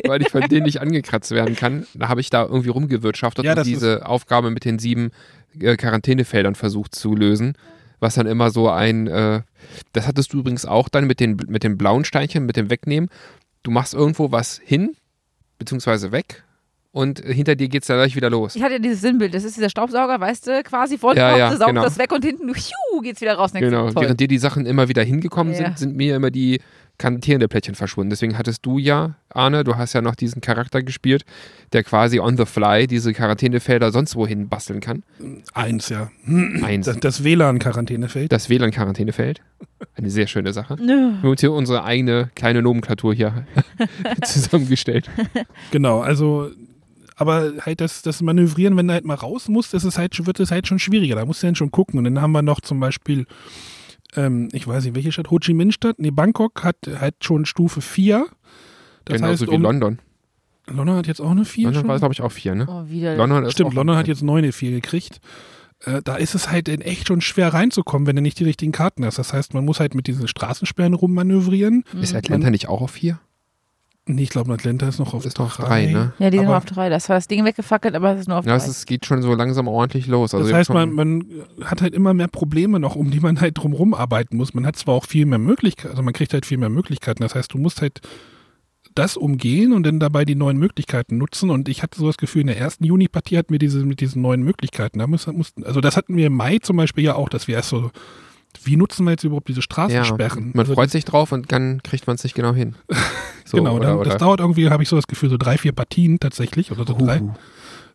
weil 0.05 0.21
ich 0.21 0.29
von 0.29 0.41
denen 0.41 0.65
nicht 0.65 0.81
angekratzt 0.81 1.31
werden 1.31 1.55
kann, 1.55 1.85
da 1.93 2.09
habe 2.09 2.21
ich 2.21 2.29
da 2.29 2.43
irgendwie 2.43 2.69
rumgewirtschaftet 2.69 3.45
Ja, 3.45 3.55
und 3.55 3.65
diese 3.65 4.05
Aufgabe 4.07 4.51
mit 4.51 4.65
den 4.65 4.79
sieben 4.79 5.11
Quarantänefeldern 5.59 6.55
versucht 6.55 6.95
zu 6.95 7.15
lösen. 7.15 7.53
Was 7.99 8.15
dann 8.15 8.27
immer 8.27 8.51
so 8.51 8.69
ein, 8.69 9.07
äh, 9.07 9.41
das 9.93 10.07
hattest 10.07 10.33
du 10.33 10.39
übrigens 10.39 10.65
auch 10.65 10.89
dann 10.89 11.07
mit 11.07 11.19
den, 11.19 11.37
mit 11.47 11.63
den 11.63 11.77
blauen 11.77 12.05
Steinchen, 12.05 12.45
mit 12.45 12.57
dem 12.57 12.69
Wegnehmen. 12.69 13.09
Du 13.63 13.71
machst 13.71 13.93
irgendwo 13.93 14.31
was 14.31 14.59
hin, 14.63 14.95
beziehungsweise 15.57 16.11
weg 16.11 16.43
und 16.95 17.19
hinter 17.19 17.57
dir 17.57 17.67
geht 17.67 17.81
es 17.81 17.87
dann 17.87 17.97
gleich 17.97 18.15
wieder 18.15 18.29
los. 18.29 18.55
Ich 18.55 18.63
hatte 18.63 18.75
ja 18.75 18.79
dieses 18.79 19.01
Sinnbild, 19.01 19.33
das 19.33 19.43
ist 19.43 19.57
dieser 19.57 19.69
Staubsauger, 19.69 20.17
weißt 20.17 20.47
du, 20.47 20.63
quasi 20.63 20.97
vorne 20.97 21.19
Ja, 21.19 21.35
ja, 21.37 21.49
du 21.49 21.57
saugst 21.57 21.67
genau. 21.67 21.83
das 21.83 21.97
weg 21.97 22.09
und 22.13 22.23
hinten, 22.23 22.53
hiu, 22.55 23.01
geht's 23.01 23.19
wieder 23.19 23.33
raus. 23.33 23.51
Genau, 23.51 23.93
während 23.95 24.17
dir 24.19 24.29
die 24.29 24.37
Sachen 24.37 24.65
immer 24.65 24.87
wieder 24.87 25.03
hingekommen 25.03 25.53
Ja. 25.53 25.65
sind, 25.65 25.77
sind 25.79 25.97
mir 25.97 26.15
immer 26.15 26.31
die 26.31 26.61
kantierende 26.97 27.47
Plättchen 27.47 27.75
verschwunden. 27.75 28.09
Deswegen 28.09 28.37
hattest 28.37 28.65
du 28.65 28.77
ja, 28.77 29.15
Arne, 29.29 29.63
du 29.63 29.75
hast 29.75 29.93
ja 29.93 30.01
noch 30.01 30.15
diesen 30.15 30.41
Charakter 30.41 30.81
gespielt, 30.81 31.25
der 31.73 31.83
quasi 31.83 32.19
on 32.19 32.37
the 32.37 32.45
fly 32.45 32.87
diese 32.87 33.13
Quarantänefelder 33.13 33.91
sonst 33.91 34.15
wohin 34.15 34.47
basteln 34.47 34.79
kann. 34.79 35.03
Eins, 35.53 35.89
ja. 35.89 36.09
Eins. 36.63 36.85
Das, 36.85 36.99
das 36.99 37.23
WLAN-Quarantänefeld. 37.23 38.31
Das 38.31 38.49
WLAN-Quarantänefeld. 38.49 39.41
Eine 39.95 40.09
sehr 40.09 40.27
schöne 40.27 40.53
Sache. 40.53 40.75
Nö. 40.79 40.85
Wir 40.87 41.21
haben 41.21 41.29
uns 41.29 41.41
hier 41.41 41.51
unsere 41.51 41.83
eigene 41.83 42.29
kleine 42.35 42.61
Nomenklatur 42.61 43.13
hier 43.13 43.45
zusammengestellt. 44.23 45.09
Genau, 45.71 45.99
also, 45.99 46.49
aber 47.15 47.53
halt 47.61 47.81
das, 47.81 48.01
das 48.01 48.21
Manövrieren, 48.21 48.77
wenn 48.77 48.87
du 48.87 48.93
halt 48.93 49.05
mal 49.05 49.15
raus 49.15 49.47
musst, 49.47 49.73
das 49.73 49.83
ist 49.83 49.97
halt, 49.97 50.25
wird 50.25 50.39
es 50.39 50.51
halt 50.51 50.67
schon 50.67 50.79
schwieriger. 50.79 51.15
Da 51.15 51.25
musst 51.25 51.43
du 51.43 51.47
dann 51.47 51.55
schon 51.55 51.71
gucken. 51.71 51.97
Und 51.97 52.05
dann 52.05 52.21
haben 52.21 52.31
wir 52.31 52.41
noch 52.41 52.61
zum 52.61 52.79
Beispiel, 52.79 53.25
ähm, 54.15 54.49
ich 54.51 54.67
weiß 54.67 54.85
nicht, 54.85 54.95
welche 54.95 55.11
Stadt, 55.11 55.31
Ho 55.31 55.39
Chi 55.39 55.53
Minh 55.53 55.71
Stadt, 55.71 55.99
nee, 55.99 56.11
Bangkok 56.11 56.63
hat 56.63 56.77
halt 56.99 57.15
schon 57.23 57.45
Stufe 57.45 57.81
4. 57.81 58.25
Das 59.05 59.17
Genauso 59.17 59.31
heißt, 59.31 59.51
wie 59.51 59.55
um, 59.55 59.61
London. 59.61 59.99
London 60.67 60.95
hat 60.95 61.07
jetzt 61.07 61.21
auch 61.21 61.31
eine 61.31 61.45
4 61.45 61.65
London 61.65 61.81
schon? 61.81 61.89
war, 61.89 61.99
glaube 61.99 62.13
ich, 62.13 62.21
auch 62.21 62.31
vier, 62.31 62.55
ne? 62.55 62.65
Oh, 62.67 62.89
wieder. 62.89 63.15
London 63.15 63.49
Stimmt, 63.51 63.71
auch 63.71 63.73
London 63.73 63.97
hat 63.97 64.07
jetzt 64.07 64.23
neu 64.23 64.39
eine 64.39 64.51
4 64.51 64.71
gekriegt. 64.71 65.19
Äh, 65.81 66.01
da 66.03 66.15
ist 66.15 66.35
es 66.35 66.49
halt 66.49 66.67
in 66.67 66.81
echt 66.81 67.07
schon 67.07 67.21
schwer 67.21 67.53
reinzukommen, 67.53 68.07
wenn 68.07 68.15
du 68.15 68.21
nicht 68.21 68.39
die 68.39 68.45
richtigen 68.45 68.71
Karten 68.71 69.05
hast. 69.05 69.19
Das 69.19 69.33
heißt, 69.33 69.53
man 69.53 69.65
muss 69.65 69.79
halt 69.79 69.93
mit 69.93 70.07
diesen 70.07 70.27
Straßensperren 70.27 70.93
rummanövrieren. 70.93 71.83
Ist 72.01 72.15
Atlanta 72.15 72.49
nicht 72.49 72.67
auch 72.67 72.81
auf 72.81 72.91
vier? 72.91 73.19
Nee, 74.07 74.21
ich 74.21 74.29
glaube, 74.29 74.53
Atlanta 74.53 74.87
ist 74.87 74.99
noch 74.99 75.15
auf 75.15 75.25
Ist 75.25 75.39
noch 75.39 75.55
drei, 75.57 75.87
ne? 75.87 76.13
Ja, 76.19 76.29
die 76.29 76.37
sind 76.37 76.45
Aber- 76.47 76.57
auf 76.57 76.65
drei. 76.65 76.89
Das 76.89 77.09
war 77.09 77.15
das 77.15 77.27
Ding 77.27 77.43
weggefackelt, 77.43 77.95
aber 77.95 78.13
es 78.13 78.21
ist 78.21 78.27
nur 78.27 78.37
auf 78.37 78.45
Ja, 78.45 78.55
drei. 78.55 78.63
es 78.63 78.69
ist, 78.69 78.85
geht 78.85 79.03
schon 79.05 79.23
so 79.23 79.33
langsam 79.33 79.67
ordentlich 79.67 80.05
los. 80.05 80.35
Also 80.35 80.47
das 80.47 80.55
heißt, 80.55 80.69
man, 80.69 80.91
man 80.93 81.25
hat 81.63 81.81
halt 81.81 81.95
immer 81.95 82.13
mehr 82.13 82.27
Probleme 82.27 82.79
noch, 82.79 82.95
um 82.95 83.09
die 83.09 83.19
man 83.19 83.41
halt 83.41 83.57
drumherum 83.57 83.95
arbeiten 83.95 84.37
muss. 84.37 84.53
Man 84.53 84.65
hat 84.67 84.75
zwar 84.75 84.93
auch 84.93 85.05
viel 85.05 85.25
mehr 85.25 85.39
Möglichkeiten, 85.39 85.89
also 85.89 86.03
man 86.03 86.13
kriegt 86.13 86.33
halt 86.33 86.45
viel 86.45 86.59
mehr 86.59 86.69
Möglichkeiten. 86.69 87.23
Das 87.23 87.33
heißt, 87.33 87.51
du 87.53 87.57
musst 87.57 87.81
halt 87.81 88.01
das 88.93 89.17
umgehen 89.17 89.73
und 89.73 89.83
dann 89.87 89.99
dabei 89.99 90.23
die 90.23 90.35
neuen 90.35 90.57
Möglichkeiten 90.57 91.17
nutzen. 91.17 91.49
Und 91.49 91.67
ich 91.67 91.81
hatte 91.81 91.99
so 91.99 92.05
das 92.05 92.17
Gefühl, 92.17 92.41
in 92.41 92.47
der 92.47 92.57
ersten 92.59 92.83
Juni-Partie 92.85 93.37
hatten 93.39 93.51
wir 93.51 93.59
diese, 93.59 93.83
mit 93.85 94.01
diesen 94.01 94.21
neuen 94.21 94.43
Möglichkeiten. 94.43 94.99
Da 94.99 95.07
muss, 95.07 95.25
mussten, 95.27 95.63
also 95.63 95.81
das 95.81 95.97
hatten 95.97 96.15
wir 96.15 96.27
im 96.27 96.33
Mai 96.33 96.59
zum 96.61 96.77
Beispiel 96.77 97.03
ja 97.05 97.15
auch, 97.15 97.27
dass 97.27 97.47
wir 97.47 97.55
erst 97.55 97.69
so, 97.69 97.89
wie 98.63 98.75
nutzen 98.75 99.05
wir 99.05 99.11
jetzt 99.11 99.23
überhaupt 99.23 99.47
diese 99.47 99.59
ja, 99.59 99.63
Straßensperren? 99.63 100.51
man 100.53 100.59
also 100.61 100.73
freut 100.73 100.91
sich 100.91 101.05
drauf 101.05 101.31
und 101.31 101.51
dann 101.51 101.81
kriegt 101.83 102.07
man 102.07 102.15
es 102.15 102.23
nicht 102.23 102.35
genau 102.35 102.53
hin. 102.53 102.75
So, 103.47 103.57
genau, 103.57 103.75
oder, 103.75 103.89
dann, 103.89 103.97
oder? 103.97 104.09
das 104.09 104.17
dauert 104.17 104.39
irgendwie, 104.39 104.71
habe 104.71 104.81
ich 104.81 104.89
so 104.89 104.95
das 104.95 105.05
Gefühl, 105.05 105.29
so 105.29 105.37
drei, 105.37 105.59
vier 105.59 105.71
Partien 105.71 106.19
tatsächlich 106.19 106.71
oder 106.71 106.83
so 106.83 106.97
drei. 106.97 107.21
Uh, 107.21 107.31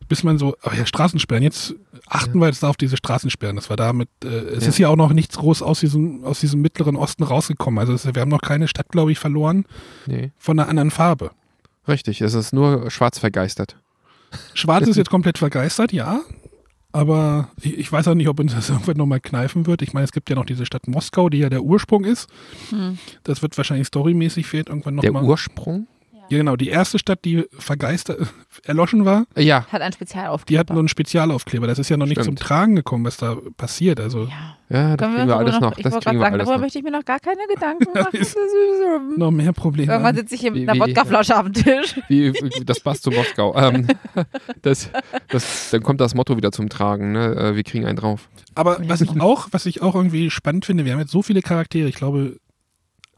bis 0.07 0.23
man 0.23 0.37
so, 0.37 0.55
oh 0.63 0.71
ja, 0.73 0.85
Straßensperren, 0.85 1.43
jetzt 1.43 1.75
achten 2.07 2.39
wir 2.39 2.47
jetzt 2.47 2.63
auf 2.63 2.77
diese 2.77 2.95
Straßensperren. 2.95 3.57
Das 3.57 3.69
war 3.69 3.75
damit, 3.75 4.07
äh, 4.23 4.27
es 4.27 4.63
Ja. 4.63 4.69
ist 4.69 4.77
ja 4.77 4.87
auch 4.87 4.95
noch 4.95 5.11
nichts 5.11 5.37
groß 5.37 5.61
aus 5.61 5.81
diesem, 5.81 6.23
aus 6.23 6.39
diesem 6.39 6.61
mittleren 6.61 6.95
Osten 6.95 7.23
rausgekommen. 7.23 7.79
Also 7.79 7.93
es, 7.93 8.05
wir 8.05 8.21
haben 8.21 8.29
noch 8.29 8.41
keine 8.41 8.69
Stadt, 8.69 8.87
glaube 8.89 9.11
ich, 9.11 9.19
verloren 9.19 9.65
nee. 10.07 10.31
von 10.37 10.57
einer 10.57 10.69
anderen 10.69 10.89
Farbe. 10.89 11.31
Richtig, 11.87 12.21
es 12.21 12.33
ist 12.33 12.53
nur 12.53 12.89
schwarz 12.89 13.19
vergeistert. 13.19 13.75
Schwarz 14.53 14.87
ist 14.87 14.95
jetzt 14.95 15.09
komplett 15.09 15.37
vergeistert, 15.37 15.91
ja. 15.91 16.21
Aber 16.91 17.49
ich, 17.61 17.77
ich 17.77 17.91
weiß 17.91 18.07
auch 18.07 18.15
nicht, 18.15 18.27
ob 18.27 18.39
uns 18.39 18.53
das 18.53 18.69
irgendwann 18.69 18.97
nochmal 18.97 19.19
kneifen 19.19 19.65
wird. 19.65 19.81
Ich 19.81 19.93
meine, 19.93 20.05
es 20.05 20.11
gibt 20.11 20.29
ja 20.29 20.35
noch 20.35 20.45
diese 20.45 20.65
Stadt 20.65 20.87
Moskau, 20.87 21.29
die 21.29 21.39
ja 21.39 21.49
der 21.49 21.63
Ursprung 21.63 22.03
ist. 22.03 22.29
Hm. 22.69 22.97
Das 23.23 23.41
wird 23.41 23.57
wahrscheinlich 23.57 23.87
storymäßig 23.87 24.47
fehlt 24.47 24.69
irgendwann 24.69 24.97
Der 24.97 25.11
nochmal. 25.11 25.29
Ursprung? 25.29 25.87
Ja, 26.31 26.37
genau. 26.39 26.55
Die 26.55 26.69
erste 26.69 26.97
Stadt, 26.99 27.23
die 27.25 27.45
vergeistert, 27.57 28.19
erloschen 28.65 29.05
war, 29.05 29.25
Äh, 29.35 29.43
Ja, 29.43 29.65
Hat 29.71 29.81
ein 29.81 29.91
Spezialaufkleber. 29.93 30.45
die 30.49 30.59
hatten 30.59 30.73
so 30.73 30.79
einen 30.79 30.87
Spezialaufkleber. 30.87 31.67
Das 31.67 31.79
ist 31.79 31.89
ja 31.89 31.97
noch 31.97 32.05
nicht 32.05 32.21
Stimmt. 32.21 32.39
zum 32.39 32.47
Tragen 32.47 32.75
gekommen, 32.75 33.05
was 33.05 33.17
da 33.17 33.35
passiert. 33.57 33.99
Also 33.99 34.23
ja. 34.25 34.57
ja, 34.69 34.97
das 34.97 35.13
kriegen 35.13 35.27
wir 35.27 35.37
alles 35.37 35.59
noch. 35.59 35.77
Ich 35.77 35.83
Das 35.83 35.93
wollte 35.93 36.09
kriegen 36.09 36.19
gerade 36.19 36.37
wir 36.37 36.37
sagen, 36.37 36.37
darüber 36.39 36.53
noch. 36.55 36.61
möchte 36.61 36.77
ich 36.79 36.83
mir 36.83 36.91
noch 36.91 37.05
gar 37.05 37.19
keine 37.19 37.41
Gedanken 37.53 37.85
machen. 37.93 38.09
Das 38.13 38.21
ist- 38.29 38.37
noch 39.17 39.31
mehr 39.31 39.53
Probleme. 39.53 39.91
Irgendwann 39.91 40.15
sitze 40.15 40.35
ich 40.35 40.41
hier 40.41 40.51
mit 40.51 40.67
einer 40.69 40.79
Wodkaflasche 40.79 41.37
auf 41.37 41.43
dem 41.43 41.53
Tisch. 41.53 41.99
Wie, 42.07 42.33
wie, 42.33 42.65
das 42.65 42.79
passt 42.79 43.03
zu 43.03 43.11
Moskau. 43.11 43.55
Ähm, 43.61 43.87
das, 44.61 44.89
das, 45.29 45.69
dann 45.71 45.83
kommt 45.83 46.01
das 46.01 46.15
Motto 46.15 46.35
wieder 46.37 46.51
zum 46.51 46.69
Tragen. 46.69 47.11
Ne? 47.11 47.35
Äh, 47.35 47.55
Wir 47.55 47.63
kriegen 47.63 47.85
einen 47.85 47.97
drauf. 47.97 48.27
Aber 48.55 48.77
was 48.87 49.01
ich 49.01 49.19
auch, 49.21 49.47
was 49.51 49.65
ich 49.65 49.81
auch 49.81 49.93
irgendwie 49.95 50.29
spannend 50.29 50.65
finde, 50.65 50.85
wir 50.85 50.93
haben 50.93 50.99
jetzt 50.99 51.11
so 51.11 51.21
viele 51.21 51.41
Charaktere, 51.41 51.87
ich 51.87 51.95
glaube 51.95 52.37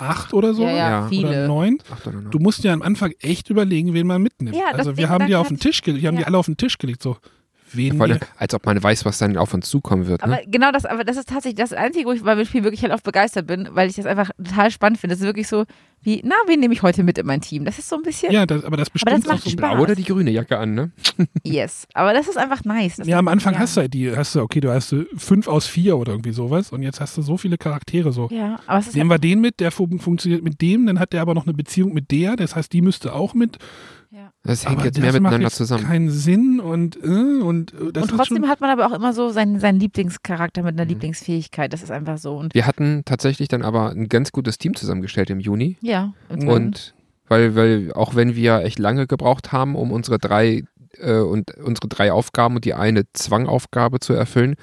acht 0.09 0.33
oder 0.33 0.53
so 0.53 0.63
Ja, 0.63 0.69
ja, 0.69 0.75
Ja. 0.89 0.99
oder 0.99 1.09
viele. 1.09 1.47
neun. 1.47 1.77
Oder, 2.05 2.17
oder. 2.17 2.29
Du 2.29 2.39
musst 2.39 2.63
ja 2.63 2.73
am 2.73 2.81
Anfang 2.81 3.13
echt 3.19 3.49
überlegen, 3.49 3.93
wen 3.93 4.07
man 4.07 4.21
mitnimmt. 4.21 4.55
Ja, 4.55 4.65
also 4.73 4.97
wir 4.97 5.09
haben 5.09 5.27
die 5.27 5.35
auf 5.35 5.47
den 5.47 5.59
Tisch 5.59 5.81
gelegt, 5.81 6.03
wir 6.03 6.07
haben 6.09 6.15
die 6.17 6.21
ja. 6.21 6.27
alle 6.27 6.37
auf 6.37 6.45
den 6.45 6.57
Tisch 6.57 6.77
gelegt, 6.77 7.01
so 7.03 7.17
wen 7.75 7.97
Vor 7.97 8.05
allem, 8.05 8.19
wir- 8.21 8.27
als 8.37 8.53
ob 8.53 8.65
man 8.65 8.81
weiß, 8.81 9.05
was 9.05 9.17
dann 9.17 9.37
auf 9.37 9.53
uns 9.53 9.69
zukommen 9.69 10.07
wird. 10.07 10.23
Aber 10.23 10.33
Ne? 10.37 10.41
genau 10.47 10.71
das, 10.71 10.85
aber 10.85 11.03
das 11.03 11.17
ist 11.17 11.29
tatsächlich 11.29 11.55
das 11.59 11.73
Einzige, 11.73 12.05
wo 12.07 12.11
ich 12.11 12.23
bei 12.23 12.35
dem 12.35 12.45
Spiel 12.45 12.63
wirklich 12.63 12.83
halt 12.83 12.93
auch 12.93 13.01
begeistert 13.01 13.47
bin, 13.47 13.69
weil 13.71 13.89
ich 13.89 13.95
das 13.95 14.05
einfach 14.05 14.31
total 14.37 14.71
spannend 14.71 14.99
finde. 14.99 15.15
Das 15.15 15.21
ist 15.21 15.25
wirklich 15.25 15.47
so, 15.47 15.65
wie, 16.01 16.21
na, 16.25 16.35
wen 16.47 16.59
nehme 16.59 16.73
ich 16.73 16.81
heute 16.83 17.01
mit 17.03 17.17
in 17.17 17.25
mein 17.25 17.39
Team? 17.41 17.63
Das 17.63 17.79
ist 17.79 17.87
so 17.87 17.95
ein 17.95 18.01
bisschen, 18.01 18.31
Ja, 18.33 18.45
das, 18.45 18.65
aber 18.65 18.75
das 18.77 18.89
bestimmt 18.89 19.25
macht 19.25 19.37
auch 19.39 19.43
so. 19.43 19.49
Spaß. 19.49 19.71
Blau 19.75 19.81
oder 19.81 19.95
die 19.95 20.03
grüne 20.03 20.31
Jacke 20.31 20.57
an, 20.57 20.73
ne? 20.73 20.91
yes. 21.43 21.87
Aber 21.93 22.13
das 22.13 22.27
ist 22.27 22.37
einfach 22.37 22.63
nice. 22.65 22.97
Das 22.97 23.07
Ja, 23.07 23.19
am 23.19 23.27
Anfang 23.29 23.53
ja. 23.53 23.59
hast 23.59 23.77
du 23.77 23.81
halt 23.81 23.93
die, 23.93 24.15
hast 24.15 24.35
du, 24.35 24.41
okay, 24.41 24.59
du 24.59 24.71
hast 24.71 24.93
fünf 25.15 25.47
aus 25.47 25.65
vier 25.67 25.97
oder 25.97 26.11
irgendwie 26.11 26.33
sowas 26.33 26.71
und 26.71 26.83
jetzt 26.83 26.99
hast 26.99 27.15
du 27.17 27.21
so 27.21 27.37
viele 27.37 27.57
Charaktere 27.57 28.11
so. 28.11 28.27
Ja, 28.31 28.59
aber 28.67 28.79
es 28.79 28.87
ist 28.87 28.95
Nehmen 28.95 29.09
wir 29.09 29.17
den 29.19 29.39
mit, 29.39 29.59
der 29.61 29.71
fun 29.71 29.99
funktioniert 29.99 30.43
mit 30.43 30.61
dem, 30.61 30.85
dann 30.87 30.99
hat 30.99 31.13
der 31.13 31.21
aber 31.21 31.33
noch 31.33 31.45
eine 31.45 31.53
Beziehung 31.53 31.93
mit 31.93 32.11
der, 32.11 32.35
das 32.35 32.55
heißt, 32.55 32.73
die 32.73 32.81
müsste 32.81 33.13
auch 33.13 33.33
mit. 33.33 33.57
ja. 34.11 34.22
Das 34.45 34.65
hängt 34.65 34.77
aber 34.79 34.85
jetzt 34.85 34.97
das 34.97 35.01
mehr 35.01 35.11
macht 35.13 35.21
miteinander 35.21 35.47
jetzt 35.47 35.55
zusammen. 35.55 35.85
keinen 35.85 36.09
Sinn 36.11 36.59
und, 36.59 36.97
äh, 37.01 37.07
und 37.41 37.73
äh, 37.73 37.91
das 37.93 38.03
Und 38.03 38.17
trotzdem 38.17 38.37
schon, 38.37 38.47
hat 38.49 38.59
man 38.59 38.69
aber 38.71 38.85
auch 38.87 38.91
immer 38.93 39.13
so 39.13 39.29
seinen, 39.29 39.59
seinen 39.59 39.79
Lieblingscharakter 39.79 40.63
mit 40.63 40.73
einer 40.75 40.83
Mhm. 40.83 40.89
Lieblingsfähigkeit. 40.89 41.71
Das 41.71 41.81
ist 41.81 41.91
einfach 41.91 42.17
so. 42.17 42.35
Und 42.37 42.53
Wir 42.53 42.67
hatten 42.67 43.03
tatsächlich 43.05 43.47
dann 43.47 43.61
aber 43.61 43.91
ein 43.91 44.09
ganz 44.09 44.31
gutes 44.33 44.57
Team 44.57 44.75
zusammengestellt 44.75 45.29
im 45.29 45.39
Juni. 45.39 45.77
ja. 45.81 46.13
Und 46.29 46.93
weil, 47.29 47.55
weil 47.55 47.93
auch 47.93 48.15
wenn 48.15 48.35
wir 48.35 48.59
echt 48.63 48.79
lange 48.79 49.07
gebraucht 49.07 49.53
haben, 49.53 49.75
um 49.75 49.91
unsere 49.91 50.19
drei 50.19 50.63
äh, 50.99 51.19
und 51.19 51.55
unsere 51.57 51.87
drei 51.87 52.11
Aufgaben 52.11 52.55
und 52.57 52.65
die 52.65 52.73
eine 52.73 53.03
Zwangaufgabe 53.13 53.99
zu 54.01 54.11
erfüllen, 54.13 54.55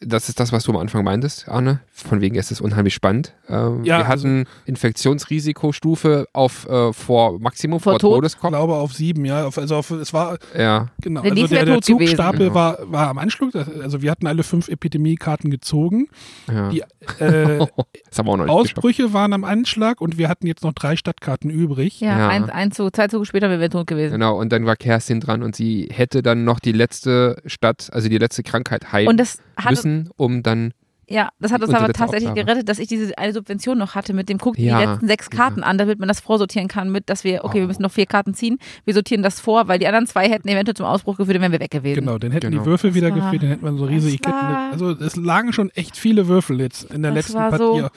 das 0.00 0.28
ist 0.28 0.38
das, 0.40 0.52
was 0.52 0.64
du 0.64 0.72
am 0.72 0.76
Anfang 0.76 1.04
meintest, 1.04 1.48
Arne. 1.48 1.80
Von 1.90 2.20
wegen 2.20 2.36
es 2.36 2.50
ist 2.50 2.60
unheimlich 2.60 2.92
spannend. 2.94 3.32
Ähm, 3.48 3.82
Ja, 3.84 3.98
wir 3.98 4.08
hatten 4.08 4.44
Infektionsrisikostufe 4.66 6.26
auf 6.32 6.68
äh, 6.68 6.92
vor 6.92 7.38
Maximum, 7.38 7.80
vor, 7.80 7.92
Vor 7.92 7.98
Tod? 8.00 8.10
ich 8.10 8.16
Todeskopf. 8.32 8.50
glaube 8.50 8.74
auf 8.74 8.92
sieben, 8.92 9.24
ja. 9.24 9.46
Auf, 9.46 9.58
also 9.58 9.76
auf, 9.76 9.90
es 9.90 10.12
war, 10.12 10.38
Ja, 10.56 10.88
genau, 11.00 11.22
Der 11.22 11.32
also 11.32 11.46
der, 11.46 11.64
der. 11.64 11.80
Zugstapel 11.82 12.38
Genau. 12.48 12.54
war, 12.54 12.78
war 12.92 13.08
am 13.08 13.18
Anschluss, 13.18 13.54
also 13.54 14.02
wir 14.02 14.10
hatten 14.10 14.26
alle 14.26 14.42
fünf 14.42 14.68
Epidemiekarten 14.68 15.50
gezogen. 15.50 16.08
ja. 16.50 16.68
Die 16.70 16.80
äh, 17.20 17.58
das 18.10 18.18
haben 18.18 18.26
wir 18.26 18.32
auch 18.32 18.36
noch 18.36 18.44
nicht 18.44 18.52
geschafft. 18.62 18.76
Ausbrüche 18.78 19.12
waren 19.12 19.32
am 19.32 19.44
Anschlag 19.44 20.00
und 20.00 20.18
wir 20.18 20.28
hatten 20.28 20.46
jetzt 20.46 20.62
noch 20.64 20.72
drei 20.72 20.96
Stadtkarten 20.96 21.50
übrig. 21.50 22.00
Ja, 22.00 22.18
Ja. 22.18 22.28
Ein, 22.28 22.50
ein 22.50 22.72
Zug, 22.72 22.94
zwei 22.94 23.08
Züge 23.08 23.24
später 23.24 23.48
wären 23.48 23.60
wir 23.60 23.70
tot 23.70 23.86
gewesen. 23.86 24.12
Genau, 24.12 24.38
und 24.38 24.50
dann 24.52 24.66
war 24.66 24.76
Kerstin 24.76 25.20
dran 25.20 25.42
und 25.42 25.54
sie 25.56 25.88
hätte 25.92 26.22
dann 26.22 26.44
noch 26.44 26.58
die 26.60 26.72
letzte 26.72 27.40
Stadt, 27.46 27.88
also 27.92 28.08
die 28.08 28.18
letzte 28.18 28.42
Krankheit 28.42 28.92
heilen 28.92 29.08
Und 29.08 29.16
das 29.18 29.38
hat, 29.56 29.70
müssen, 29.98 30.10
um 30.16 30.42
dann 30.42 30.72
ja, 31.08 31.28
das 31.38 31.52
hat 31.52 31.62
uns 31.62 31.72
aber 31.72 31.92
tatsächlich 31.92 32.30
Aufgabe. 32.30 32.46
gerettet, 32.46 32.68
dass 32.68 32.80
ich 32.80 32.88
diese 32.88 33.16
eine 33.16 33.32
Subvention 33.32 33.78
noch 33.78 33.94
hatte 33.94 34.12
mit 34.12 34.28
dem 34.28 34.38
Guck 34.38 34.58
Ja, 34.58 34.80
die 34.80 34.86
letzten 34.86 35.06
sechs 35.06 35.30
Karten 35.30 35.62
an, 35.62 35.78
damit 35.78 36.00
man 36.00 36.08
das 36.08 36.18
vorsortieren 36.18 36.66
kann 36.66 36.90
mit, 36.90 37.08
dass 37.08 37.22
wir, 37.22 37.44
okay, 37.44 37.60
wir 37.60 37.68
müssen 37.68 37.82
noch 37.82 37.92
vier 37.92 38.06
Karten 38.06 38.34
ziehen, 38.34 38.58
wir 38.84 38.92
sortieren 38.92 39.22
das 39.22 39.38
vor, 39.38 39.68
weil 39.68 39.78
die 39.78 39.86
anderen 39.86 40.08
zwei 40.08 40.28
hätten 40.28 40.48
eventuell 40.48 40.74
zum 40.74 40.84
Ausbruch 40.86 41.16
geführt, 41.16 41.36
dann 41.36 41.42
wären 41.42 41.52
wir 41.52 41.60
weg 41.60 41.70
gewesen. 41.70 42.00
Genau, 42.00 42.18
dann 42.18 42.32
hätten 42.32 42.50
Genau. 42.50 42.64
die 42.64 42.68
Würfel 42.68 42.94
wieder 42.96 43.12
gefehlt, 43.12 43.40
dann 43.40 43.50
hätten 43.50 43.64
wir 43.64 43.72
so 43.78 43.84
riesige 43.84 44.18
Ketten. 44.18 44.34
Also 44.72 44.90
es 44.90 45.14
lagen 45.14 45.52
schon 45.52 45.70
echt 45.70 45.96
viele 45.96 46.26
Würfel 46.26 46.60
jetzt 46.60 46.90
in 46.92 47.02
der 47.02 47.12
Das 47.12 47.26
letzten 47.28 47.38
war 47.38 47.50
Partie. 47.50 47.80
so- 47.82 47.88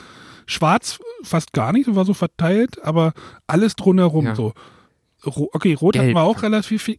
Schwarz 0.45 0.99
fast 1.23 1.51
gar 1.53 1.73
nicht, 1.73 1.95
war 1.95 2.05
so 2.05 2.13
verteilt, 2.13 2.83
aber 2.83 3.13
alles 3.47 3.75
drumherum 3.75 4.25
Ja. 4.27 4.35
so. 4.35 4.53
Okay, 5.23 5.73
Rot 5.73 5.95
hatten 5.97 6.05
Gelb. 6.07 6.15
wir 6.17 6.23
auch 6.23 6.43
relativ 6.43 6.83
viel, 6.83 6.97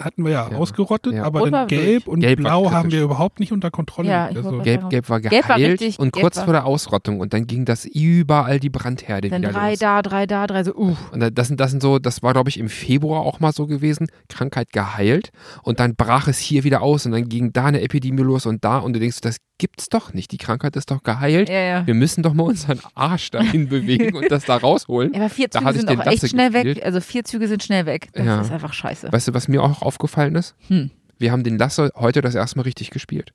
hatten 0.00 0.24
wir 0.24 0.32
ja, 0.32 0.48
Ja. 0.50 0.56
ausgerottet, 0.58 1.14
Ja. 1.14 1.24
aber 1.24 1.40
Rot 1.40 1.52
dann 1.52 1.68
gelb 1.68 2.06
und 2.06 2.20
Gelb 2.20 2.40
blau 2.40 2.70
haben 2.70 2.90
wir 2.92 3.02
überhaupt 3.02 3.40
nicht 3.40 3.52
unter 3.52 3.70
Kontrolle. 3.70 4.08
Ja, 4.08 4.26
also, 4.26 4.58
Gelb, 4.58 4.90
gelb 4.90 5.08
war 5.08 5.20
Gelb 5.20 5.32
geheilt 5.32 5.48
war 5.48 5.56
richtig, 5.58 5.98
und 5.98 6.12
Gelb 6.12 6.22
kurz 6.22 6.40
vor 6.40 6.52
der 6.52 6.66
Ausrottung 6.66 7.20
und 7.20 7.32
dann 7.34 7.46
ging 7.46 7.64
das 7.64 7.84
überall 7.84 8.60
die 8.60 8.70
Brandherde 8.70 9.28
Dann 9.28 9.42
wieder 9.42 9.52
drei 9.52 9.70
los. 9.70 9.78
da, 9.78 10.02
drei 10.02 10.26
da, 10.26 10.46
drei 10.46 10.64
so, 10.64 10.74
uh. 10.74 10.96
Und 11.12 11.20
da- 11.20 11.30
das 11.30 11.48
sind, 11.48 11.60
das 11.60 11.70
sind 11.70 11.82
so, 11.82 11.98
das 11.98 12.22
war 12.22 12.32
glaube 12.32 12.50
ich 12.50 12.58
im 12.58 12.68
Februar 12.68 13.20
auch 13.22 13.40
mal 13.40 13.52
so 13.52 13.66
gewesen, 13.66 14.08
Krankheit 14.28 14.72
geheilt 14.72 15.30
und 15.62 15.80
dann 15.80 15.94
brach 15.96 16.28
es 16.28 16.38
hier 16.38 16.64
wieder 16.64 16.82
aus 16.82 17.06
und 17.06 17.12
dann 17.12 17.28
ging 17.28 17.52
da 17.52 17.66
eine 17.66 17.80
Epidemie 17.80 18.22
los 18.22 18.46
und 18.46 18.64
da 18.64 18.78
und 18.78 18.92
du 18.92 19.00
denkst, 19.00 19.20
das 19.20 19.38
gibt's 19.58 19.88
doch 19.88 20.12
nicht, 20.12 20.32
die 20.32 20.36
Krankheit 20.38 20.74
ist 20.74 20.90
doch 20.90 21.02
geheilt. 21.04 21.48
Ja, 21.48 21.60
ja. 21.60 21.86
Wir 21.86 21.94
müssen 21.94 22.22
doch 22.24 22.34
mal 22.34 22.42
unseren 22.42 22.80
Arsch 22.94 23.30
dahin 23.30 23.68
bewegen 23.68 24.16
und 24.16 24.28
das 24.30 24.44
da 24.46 24.56
rausholen. 24.56 25.12
Ja, 25.14 25.20
aber 25.20 25.28
vier 25.30 25.46
Da 25.46 25.60
Züge 25.60 25.72
sind 25.74 25.88
auch 25.90 25.98
echt 26.06 26.06
Lasse 26.06 26.28
schnell 26.28 26.52
weg. 26.52 26.64
gespielt. 26.64 26.84
Also 26.84 27.00
vier 27.00 27.24
Züge 27.24 27.46
sind 27.46 27.62
schnell 27.62 27.86
weg. 27.86 28.08
Das 28.14 28.26
Ja. 28.26 28.40
ist 28.40 28.50
einfach 28.50 28.72
scheiße. 28.72 29.12
Weißt 29.12 29.28
du, 29.28 29.34
was 29.34 29.46
mir 29.46 29.53
auch 29.62 29.82
aufgefallen 29.82 30.34
ist? 30.34 30.54
Hm. 30.68 30.90
Wir 31.18 31.32
haben 31.32 31.44
den 31.44 31.58
Lasse 31.58 31.90
heute 31.94 32.20
das 32.22 32.34
erste 32.34 32.58
Mal 32.58 32.62
richtig 32.62 32.90
gespielt. 32.90 33.32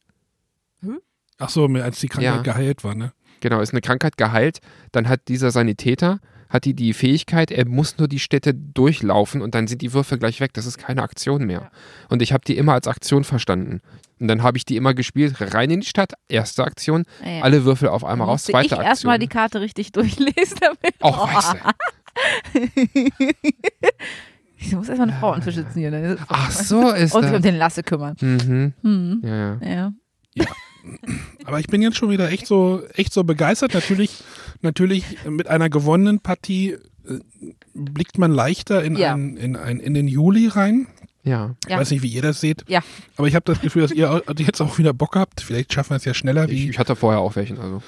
Ach 1.42 1.48
so, 1.50 1.66
als 1.68 2.00
die 2.02 2.10
Krankheit 2.10 2.36
Ja. 2.36 2.42
geheilt 2.42 2.84
war, 2.84 2.96
ne? 2.96 3.14
Genau, 3.40 3.62
ist 3.62 3.72
eine 3.72 3.80
Krankheit 3.80 4.18
geheilt. 4.18 4.60
Dann 4.92 5.08
hat 5.08 5.30
dieser 5.30 5.52
Sanitäter, 5.52 6.20
hat 6.50 6.66
die 6.66 6.74
die 6.74 6.92
Fähigkeit, 6.92 7.50
er 7.52 7.66
muss 7.66 7.98
nur 7.98 8.10
die 8.10 8.20
Städte 8.20 8.54
durchlaufen 8.54 9.42
und 9.42 9.56
dann 9.56 9.68
sind 9.68 9.82
die 9.82 9.94
Würfel 9.94 10.18
gleich 10.20 10.42
weg. 10.42 10.52
Das 10.54 10.66
ist 10.66 10.78
keine 10.78 11.02
Aktion 11.02 11.46
mehr. 11.46 11.72
Und 12.10 12.22
ich 12.22 12.34
habe 12.34 12.44
die 12.46 12.58
immer 12.58 12.74
als 12.74 12.88
Aktion 12.88 13.24
verstanden. 13.24 13.80
Und 14.20 14.28
dann 14.28 14.44
habe 14.44 14.58
ich 14.58 14.66
die 14.66 14.76
immer 14.76 14.94
gespielt, 14.94 15.36
rein 15.40 15.70
in 15.70 15.80
die 15.80 15.88
Stadt, 15.88 16.12
erste 16.28 16.66
Aktion, 16.66 17.06
Ja, 17.24 17.32
ja. 17.32 17.42
alle 17.44 17.64
Würfel 17.64 17.88
auf 17.88 18.04
einmal 18.04 18.28
raus, 18.28 18.44
zweite 18.44 18.66
ich 18.66 18.72
Aktion. 18.74 18.86
erstmal 18.90 19.20
die 19.20 19.28
Karte 19.28 19.62
richtig 19.62 19.92
durchlesen. 19.94 20.58
Damit. 20.60 20.96
Auch 21.00 21.34
weißt 21.34 21.54
du. 21.54 21.60
Ich 24.62 24.74
muss 24.76 24.90
erstmal 24.90 25.10
eine 25.10 25.18
Frau 25.20 25.34
unterstützen 25.34 25.80
hier. 25.80 25.90
Ne? 25.92 26.18
Ach 26.28 26.52
so 26.52 26.92
ist 26.92 27.16
Und 27.16 27.24
sich 27.24 27.34
um 27.34 27.42
den 27.42 27.56
Lasse 27.56 27.82
kümmern. 27.84 28.16
Mhm. 28.20 28.74
Hm. 28.82 29.22
Ja, 29.24 29.58
ja. 29.62 29.94
Ja. 30.36 30.46
Aber 31.46 31.60
ich 31.60 31.68
bin 31.68 31.82
jetzt 31.82 31.98
schon 31.98 32.10
wieder 32.10 32.30
echt 32.32 32.46
so, 32.48 32.82
echt 32.96 33.14
so 33.14 33.24
begeistert. 33.24 33.74
Natürlich, 33.74 34.24
natürlich 34.62 35.06
mit 35.28 35.48
einer 35.48 35.70
gewonnenen 35.70 36.20
Partie 36.20 36.72
äh, 36.74 37.20
blickt 37.74 38.18
man 38.18 38.32
leichter 38.32 38.84
in, 38.84 38.96
Ja. 38.96 39.14
ein, 39.14 39.38
in, 39.38 39.56
ein, 39.56 39.80
in 39.80 39.94
den 39.94 40.08
Juli 40.08 40.48
rein. 40.48 40.88
ja. 41.24 41.56
Ich 41.66 41.72
Ja. 41.72 41.80
weiß 41.80 41.92
nicht, 41.92 42.04
wie 42.04 42.08
ihr 42.10 42.22
das 42.22 42.42
seht. 42.42 42.66
Ja. 42.68 42.82
Aber 43.18 43.28
ich 43.28 43.36
habe 43.36 43.46
das 43.46 43.62
Gefühl, 43.62 43.82
dass 43.84 43.92
ihr 43.92 44.22
jetzt 44.38 44.62
auch 44.62 44.78
wieder 44.78 44.94
Bock 44.94 45.16
habt. 45.16 45.42
Vielleicht 45.42 45.74
schaffen 45.74 45.92
wir 45.92 45.98
es 45.98 46.06
ja 46.06 46.14
schneller. 46.14 46.46
Ich, 46.46 46.52
Wie, 46.52 46.70
ich 46.70 46.80
hatte 46.80 46.96
vorher 46.96 47.22
auch 47.22 47.36
welchen. 47.36 47.60
Also. 47.60 47.82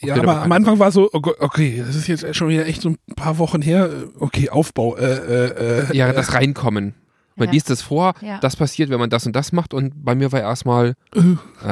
Ja, 0.00 0.16
aber 0.16 0.42
am 0.42 0.52
Anfang 0.52 0.78
war 0.78 0.90
so, 0.92 1.08
oh 1.12 1.20
okay, 1.40 1.82
das 1.84 1.96
ist 1.96 2.06
jetzt 2.06 2.34
schon 2.36 2.48
wieder 2.48 2.66
echt 2.66 2.82
so 2.82 2.90
ein 2.90 2.98
paar 3.16 3.38
Wochen 3.38 3.62
her. 3.62 3.90
Okay, 4.18 4.48
Aufbau. 4.50 4.96
Äh, 4.96 5.04
äh, 5.04 5.88
äh, 5.90 5.96
Ja, 5.96 6.12
das 6.12 6.32
Reinkommen. 6.34 6.94
Man 7.36 7.46
Ja. 7.48 7.52
liest 7.52 7.70
es 7.70 7.82
vor, 7.82 8.14
Ja. 8.20 8.38
das 8.40 8.56
passiert, 8.56 8.90
wenn 8.90 8.98
man 8.98 9.10
das 9.10 9.24
und 9.24 9.36
das 9.36 9.52
macht. 9.52 9.72
Und 9.72 10.04
bei 10.04 10.14
mir 10.16 10.32
war 10.32 10.40
erstmal, 10.40 10.94
Äh. 11.14 11.20
äh, 11.64 11.68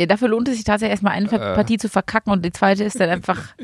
ja, 0.00 0.06
dafür 0.08 0.28
lohnt 0.28 0.48
es 0.48 0.56
sich 0.56 0.64
tatsächlich 0.64 0.90
erstmal 0.92 1.12
eine 1.12 1.26
Äh. 1.30 1.54
Partie 1.54 1.78
zu 1.78 1.88
verkacken 1.88 2.32
und 2.32 2.44
die 2.44 2.50
zweite 2.52 2.82
ist 2.84 2.98
dann 2.98 3.10
einfach. 3.10 3.54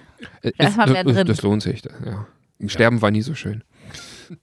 äh, 0.42 0.52
Da 0.56 0.68
ist 0.68 0.76
mal 0.76 0.88
mehr 0.90 1.02
das, 1.04 1.14
drin. 1.14 1.26
das 1.26 1.42
lohnt 1.42 1.62
sich. 1.62 1.82
Ja. 2.04 2.26
Sterben 2.68 3.02
war 3.02 3.10
nie 3.10 3.22
so 3.22 3.34
schön. 3.34 3.64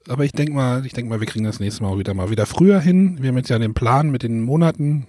Aber 0.08 0.24
ich 0.24 0.32
denke 0.32 0.52
mal, 0.52 0.84
ich 0.86 0.92
denke 0.92 1.08
mal, 1.10 1.18
wir 1.20 1.26
kriegen 1.26 1.44
das 1.44 1.58
nächste 1.60 1.82
Mal 1.82 1.88
auch 1.90 1.98
wieder 1.98 2.14
mal 2.14 2.30
wieder 2.30 2.46
früher 2.46 2.78
hin. 2.78 3.18
Wir 3.20 3.28
haben 3.30 3.36
jetzt 3.38 3.48
ja 3.50 3.58
den 3.58 3.74
Plan 3.74 4.10
mit 4.10 4.22
den 4.22 4.42
Monaten. 4.42 5.06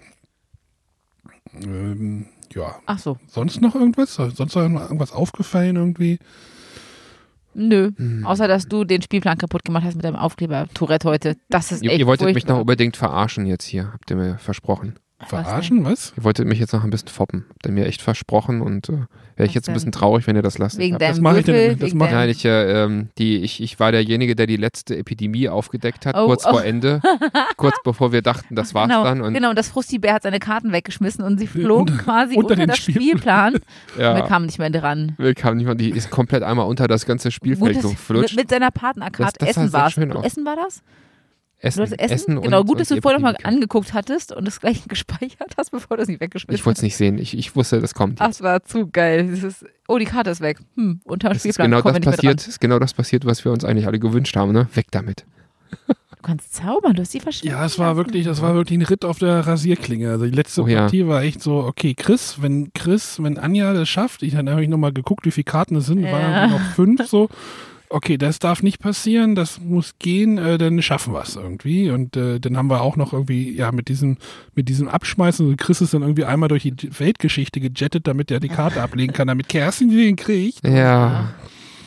Ähm, 1.63 2.25
ja. 2.55 2.75
Ach 2.85 2.99
so. 2.99 3.17
Sonst 3.27 3.61
noch 3.61 3.75
irgendwas? 3.75 4.15
Sonst 4.15 4.55
noch 4.55 4.61
irgendwas 4.63 5.11
aufgefallen 5.11 5.75
irgendwie? 5.75 6.19
Nö. 7.53 7.91
Hm. 7.95 8.25
Außer, 8.25 8.47
dass 8.47 8.67
du 8.67 8.83
den 8.83 9.01
Spielplan 9.01 9.37
kaputt 9.37 9.63
gemacht 9.63 9.83
hast 9.85 9.95
mit 9.95 10.03
deinem 10.03 10.15
Aufkleber 10.15 10.67
Tourette 10.73 11.07
heute. 11.07 11.37
Das 11.49 11.71
ist 11.71 11.83
Ihr, 11.83 11.91
echt 11.91 11.99
ihr 11.99 12.07
wolltet 12.07 12.25
mich 12.25 12.33
furchtbar. 12.33 12.53
noch 12.53 12.61
unbedingt 12.61 12.97
verarschen 12.97 13.45
jetzt 13.45 13.65
hier, 13.65 13.91
habt 13.93 14.09
ihr 14.09 14.17
mir 14.17 14.37
versprochen. 14.39 14.95
Verarschen? 15.27 15.85
Was? 15.85 16.13
Ihr 16.17 16.23
wolltet 16.23 16.47
mich 16.47 16.59
jetzt 16.59 16.73
noch 16.73 16.83
ein 16.83 16.89
bisschen 16.89 17.07
foppen. 17.09 17.45
Habt 17.49 17.65
ihr 17.65 17.71
mir 17.71 17.85
echt 17.85 18.01
versprochen 18.01 18.61
und 18.61 18.89
äh, 18.89 18.93
wäre 19.35 19.47
ich 19.47 19.53
jetzt 19.53 19.67
ein 19.69 19.73
bisschen 19.73 19.91
traurig, 19.91 20.27
wenn 20.27 20.35
ihr 20.35 20.41
das 20.41 20.57
lasst. 20.57 20.77
Wegen 20.77 20.97
das 20.97 21.19
mach 21.19 21.35
ich 21.37 21.45
denn 21.45 21.77
das 21.79 21.93
mach- 21.93 22.11
Nein, 22.11 22.29
ich, 22.29 22.45
äh, 22.45 22.83
ähm, 22.83 23.09
die, 23.17 23.37
ich, 23.37 23.61
ich 23.61 23.79
war 23.79 23.91
derjenige, 23.91 24.35
der 24.35 24.45
die 24.47 24.57
letzte 24.57 24.97
Epidemie 24.97 25.49
aufgedeckt 25.49 26.05
hat, 26.05 26.15
Oh, 26.17 26.27
kurz 26.27 26.45
oh. 26.45 26.51
vor 26.51 26.63
Ende. 26.63 27.01
kurz 27.57 27.75
bevor 27.83 28.11
wir 28.11 28.21
dachten, 28.21 28.55
das 28.55 28.73
war's 28.73 28.89
genau, 28.89 29.03
dann. 29.03 29.21
Und 29.21 29.33
genau, 29.33 29.49
und 29.49 29.57
das 29.57 29.69
Frusti-Bär 29.69 30.13
hat 30.13 30.23
seine 30.23 30.39
Karten 30.39 30.71
weggeschmissen 30.71 31.23
und 31.23 31.39
sie 31.39 31.47
flog 31.47 31.81
unter- 31.89 31.97
quasi 31.97 32.35
unter 32.35 32.51
unter, 32.51 32.55
den 32.55 32.67
das 32.69 32.77
Spielplan. 32.79 33.53
Und 33.55 33.63
wir 33.97 34.03
ja, 34.03 34.21
kamen 34.21 34.45
nicht 34.47 34.59
mehr 34.59 34.69
dran. 34.69 35.13
wir 35.17 35.33
kamen 35.35 35.57
nicht 35.57 35.65
mal, 35.67 35.75
die 35.75 35.89
ist 35.89 36.09
komplett 36.09 36.43
einmal 36.43 36.67
unter 36.67 36.87
das 36.87 37.05
ganze 37.05 37.31
Spielfeld 37.31 37.73
Gutes, 37.75 37.83
mit, 37.83 37.91
geflutscht. 37.93 38.35
mit 38.35 38.49
seiner 38.49 38.71
Partnerkarte. 38.71 39.45
Essen 39.45 39.71
war 39.73 39.87
es. 39.87 39.97
Essen 39.97 40.45
war 40.45 40.55
das? 40.55 40.81
Essen, 41.63 41.77
Du 41.79 41.83
hast 41.83 41.93
Essen? 41.93 42.13
Essen 42.13 42.41
genau, 42.41 42.59
und, 42.61 42.67
gut, 42.67 42.79
dass 42.79 42.91
und 42.91 42.97
du 42.97 43.01
vorher 43.01 43.19
nochmal 43.19 43.37
angeguckt 43.43 43.93
hattest 43.93 44.31
und 44.31 44.45
das 44.45 44.59
gleich 44.59 44.83
gespeichert 44.87 45.55
hast, 45.57 45.71
bevor 45.71 45.97
du 45.97 46.03
es 46.03 46.09
nicht 46.09 46.19
weggeschmissen 46.21 46.55
Ich 46.59 46.65
wollte 46.65 46.79
es 46.79 46.83
nicht 46.83 46.97
sehen. 46.97 47.17
Ich, 47.17 47.37
ich 47.37 47.55
wusste, 47.55 47.79
das 47.79 47.93
kommt. 47.93 48.19
Ach, 48.21 48.29
es 48.29 48.41
war 48.41 48.63
zu 48.63 48.87
geil. 48.87 49.29
Das 49.31 49.43
ist, 49.43 49.65
oh, 49.87 49.97
die 49.97 50.05
Karte 50.05 50.29
ist 50.29 50.41
weg. 50.41 50.59
Hm, 50.75 50.99
unter 51.05 51.29
dem 51.29 51.37
Es 51.37 51.45
ist 51.45 51.55
Spielplan 51.55 51.71
genau 51.71 51.81
das 51.81 51.99
passiert, 52.01 52.47
ist 52.47 52.59
genau 52.59 52.79
das 52.79 52.93
passiert, 52.93 53.25
was 53.25 53.43
wir 53.45 53.51
uns 53.51 53.63
eigentlich 53.63 53.87
alle 53.87 53.99
gewünscht 53.99 54.35
haben, 54.35 54.51
ne? 54.51 54.67
Weg 54.73 54.87
damit. 54.91 55.25
Du 55.87 56.21
kannst 56.27 56.53
zaubern, 56.53 56.93
du 56.93 57.01
hast 57.01 57.13
die 57.13 57.19
verschwinden 57.19 57.57
Ja, 57.57 57.65
es 57.65 57.79
war 57.79 57.97
wirklich, 57.97 58.25
das 58.25 58.41
war 58.41 58.55
wirklich 58.55 58.79
ein 58.79 58.83
Ritt 58.83 59.03
auf 59.03 59.19
der 59.19 59.45
Rasierklinge. 59.45 60.09
Also 60.09 60.25
die 60.25 60.31
letzte 60.31 60.61
Oh 60.63 60.67
ja. 60.67 60.81
Partie 60.81 61.05
war 61.07 61.21
echt 61.23 61.41
so, 61.41 61.55
okay, 61.63 61.95
Chris, 61.95 62.41
wenn 62.41 62.71
Chris, 62.73 63.21
wenn 63.21 63.37
Anja 63.37 63.73
das 63.73 63.89
schafft, 63.89 64.23
ich 64.23 64.33
dann 64.33 64.49
habe 64.49 64.63
ich 64.63 64.69
nochmal 64.69 64.93
geguckt, 64.93 65.25
wie 65.25 65.31
viele 65.31 65.43
Karten 65.45 65.75
es 65.75 65.85
sind, 65.87 65.99
Ja. 65.99 66.11
waren 66.11 66.51
noch 66.51 66.61
fünf 66.75 67.05
so. 67.07 67.29
Okay, 67.93 68.17
das 68.17 68.39
darf 68.39 68.63
nicht 68.63 68.79
passieren, 68.79 69.35
das 69.35 69.61
muss 69.61 69.99
gehen, 69.99 70.39
äh, 70.39 70.57
dann 70.57 70.81
schaffen 70.81 71.13
wir 71.13 71.21
es 71.21 71.35
irgendwie. 71.35 71.91
Und 71.91 72.17
äh, 72.17 72.39
dann 72.39 72.57
haben 72.57 72.67
wir 72.67 72.81
auch 72.81 72.95
noch 72.95 73.13
irgendwie, 73.13 73.55
ja, 73.55 73.71
mit 73.71 73.87
diesem, 73.87 74.17
mit 74.55 74.67
diesem 74.67 74.87
Abschmeißen, 74.87 75.47
und 75.47 75.57
Chris 75.57 75.79
ist 75.79 75.93
dann 75.93 76.01
irgendwie 76.01 76.25
einmal 76.25 76.49
durch 76.49 76.63
die 76.63 76.99
Weltgeschichte 76.99 77.59
gejettet, 77.59 78.07
damit 78.07 78.31
er 78.31 78.39
die 78.39 78.49
Karte 78.49 78.81
ablegen 78.81 79.13
kann, 79.13 79.27
damit 79.27 79.47
Kerstin 79.47 79.91
den 79.91 80.15
kriegt. 80.15 80.67
Ja. 80.67 81.35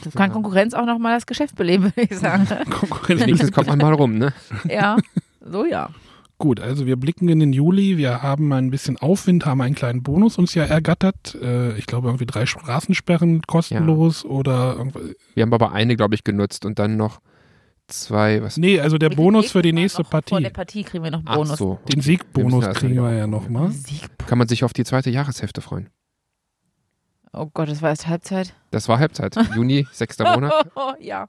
Das 0.04 0.14
kann 0.14 0.30
Konkurrenz 0.30 0.74
auch 0.74 0.86
nochmal 0.86 1.16
das 1.16 1.26
Geschäft 1.26 1.56
beleben, 1.56 1.86
würde 1.86 2.02
ich 2.02 2.16
sagen. 2.16 2.46
Konkurrenz. 2.70 3.22
Wenigstens 3.22 3.50
kommt 3.50 3.66
man 3.66 3.78
mal 3.78 3.92
rum, 3.92 4.16
ne? 4.16 4.32
ja, 4.68 4.96
so 5.40 5.64
ja. 5.66 5.90
Gut, 6.38 6.60
also 6.60 6.84
wir 6.84 6.96
blicken 6.96 7.28
in 7.30 7.40
den 7.40 7.54
Juli, 7.54 7.96
wir 7.96 8.22
haben 8.22 8.52
ein 8.52 8.70
bisschen 8.70 8.98
Aufwind, 8.98 9.46
haben 9.46 9.62
einen 9.62 9.74
kleinen 9.74 10.02
Bonus 10.02 10.36
uns 10.36 10.54
ja 10.54 10.64
ergattert. 10.64 11.34
Äh, 11.40 11.76
ich 11.78 11.86
glaube 11.86 12.08
irgendwie 12.08 12.26
drei 12.26 12.44
Straßensperren 12.44 13.40
kostenlos 13.42 14.24
oder 14.24 14.74
irgendwas. 14.76 15.02
Wir 15.34 15.42
haben 15.44 15.54
aber 15.54 15.72
eine, 15.72 15.96
glaube 15.96 16.14
ich, 16.14 16.24
genutzt 16.24 16.66
und 16.66 16.78
dann 16.78 16.98
noch 16.98 17.20
zwei, 17.88 18.42
was? 18.42 18.58
Nee, 18.58 18.80
also 18.80 18.98
der 18.98 19.10
Wir 19.10 19.16
Bonus 19.16 19.52
für 19.52 19.62
die 19.62 19.72
nächste 19.72 20.02
noch 20.02 20.10
Vor 20.10 20.20
Partie. 20.20 20.42
der 20.42 20.50
Partie 20.50 20.84
kriegen 20.84 21.04
wir 21.04 21.10
noch 21.10 21.22
Ach 21.24 21.36
Bonus. 21.36 21.58
so. 21.58 21.78
Den 21.88 21.96
Wir 21.96 22.02
Siegbonus 22.02 22.52
müssen 22.52 22.68
erst 22.68 22.80
kriegen 22.80 22.96
wir 23.02 23.14
ja 23.14 23.26
nochmal. 23.26 23.70
Sieg. 23.70 24.02
Kann 24.26 24.36
man 24.36 24.46
sich 24.48 24.62
auf 24.62 24.74
die 24.74 24.84
zweite 24.84 25.08
Jahreshälfte 25.08 25.62
freuen. 25.62 25.88
Oh 27.32 27.46
Gott, 27.52 27.68
das 27.68 27.80
war 27.80 27.90
jetzt 27.90 28.06
Halbzeit. 28.06 28.54
Das 28.70 28.88
war 28.88 28.98
Halbzeit. 28.98 29.36
Juni, 29.54 29.86
sechster 29.92 30.34
Monat. 30.34 30.52
Oh, 30.74 30.92
ja. 31.00 31.26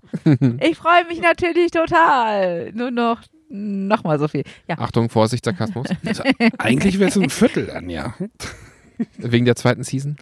Ich 0.61 0.77
freue 0.77 1.05
mich 1.07 1.21
natürlich 1.21 1.71
total. 1.71 2.71
Nur 2.73 2.91
noch 2.91 3.21
nochmal 3.49 4.19
so 4.19 4.27
viel. 4.27 4.43
Ja. 4.67 4.77
Achtung, 4.79 5.09
Vorsicht, 5.09 5.45
Sarkasmus. 5.45 5.87
Also, 6.05 6.23
eigentlich 6.57 6.99
wäre 6.99 7.09
es 7.09 7.17
ein 7.17 7.29
Viertel, 7.29 7.71
Anja. 7.71 8.15
Wegen 9.17 9.45
der 9.45 9.55
zweiten 9.55 9.83
Season. 9.83 10.17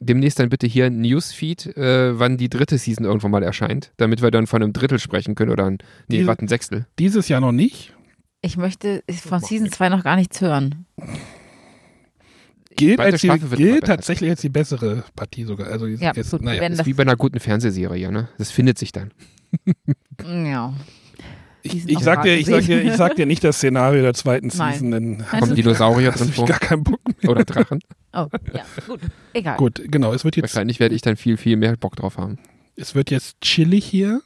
Demnächst 0.00 0.38
dann 0.40 0.48
bitte 0.48 0.66
hier 0.66 0.86
ein 0.86 1.00
Newsfeed, 1.00 1.76
äh, 1.76 2.18
wann 2.18 2.36
die 2.36 2.48
dritte 2.48 2.76
Season 2.76 3.04
irgendwann 3.04 3.30
mal 3.30 3.42
erscheint, 3.44 3.92
damit 3.98 4.20
wir 4.20 4.32
dann 4.32 4.48
von 4.48 4.60
einem 4.62 4.72
Drittel 4.72 4.98
sprechen 4.98 5.36
können 5.36 5.52
oder 5.52 5.66
ein, 5.66 5.78
nee, 6.08 6.16
Diese- 6.16 6.26
warte, 6.26 6.44
ein 6.44 6.48
Sechstel. 6.48 6.86
Dieses 6.98 7.28
Jahr 7.28 7.40
noch 7.40 7.52
nicht. 7.52 7.92
Ich 8.40 8.56
möchte 8.56 9.04
von 9.24 9.40
Season 9.40 9.70
2 9.70 9.88
noch 9.90 10.02
gar 10.02 10.16
nichts 10.16 10.40
hören. 10.40 10.86
Gilt, 12.74 12.98
als 12.98 13.20
die, 13.20 13.28
gilt 13.56 13.84
tatsächlich 13.84 14.30
als 14.30 14.40
die 14.40 14.48
bessere 14.48 15.04
Partie 15.14 15.44
sogar. 15.44 15.68
Also 15.68 15.86
ist 15.86 16.00
Ja, 16.00 16.12
jetzt, 16.16 16.30
gut, 16.32 16.42
naja. 16.42 16.66
ist 16.66 16.84
wie 16.86 16.94
bei 16.94 17.02
einer 17.02 17.14
guten 17.16 17.38
Fernsehserie, 17.38 18.10
ne? 18.10 18.28
Das 18.38 18.50
findet 18.50 18.78
sich 18.78 18.90
dann. 18.90 19.12
ja. 20.24 20.74
Ich, 21.62 21.88
ich, 21.88 21.98
sag 22.00 22.22
dir, 22.22 22.36
ich, 22.36 22.46
sag 22.46 22.64
dir, 22.64 22.82
ich 22.82 22.94
sag 22.94 23.14
dir 23.16 23.26
nicht 23.26 23.44
das 23.44 23.56
Szenario 23.58 24.02
der 24.02 24.14
zweiten 24.14 24.48
Nein. 24.56 24.72
Season, 24.72 24.90
dann 24.90 25.24
Kommen 25.26 25.54
Dinosaurier 25.54 26.10
drin 26.10 26.32
vor 26.32 26.46
gar 26.46 26.58
keinen 26.58 26.82
Bock 26.84 27.00
mehr. 27.22 27.30
oder 27.30 27.44
Drachen. 27.44 27.80
Oh, 28.12 28.26
ja, 28.52 28.64
gut. 28.88 29.00
Egal. 29.32 29.56
Gut, 29.56 29.80
genau. 29.86 30.12
Es 30.12 30.24
wird 30.24 30.36
jetzt, 30.36 30.42
Wahrscheinlich 30.42 30.80
werde 30.80 30.94
ich 30.94 31.02
dann 31.02 31.16
viel, 31.16 31.36
viel 31.36 31.56
mehr 31.56 31.76
Bock 31.76 31.94
drauf 31.96 32.18
haben. 32.18 32.38
es 32.76 32.94
wird 32.94 33.10
jetzt 33.10 33.40
chillig 33.40 33.84
hier. 33.84 34.20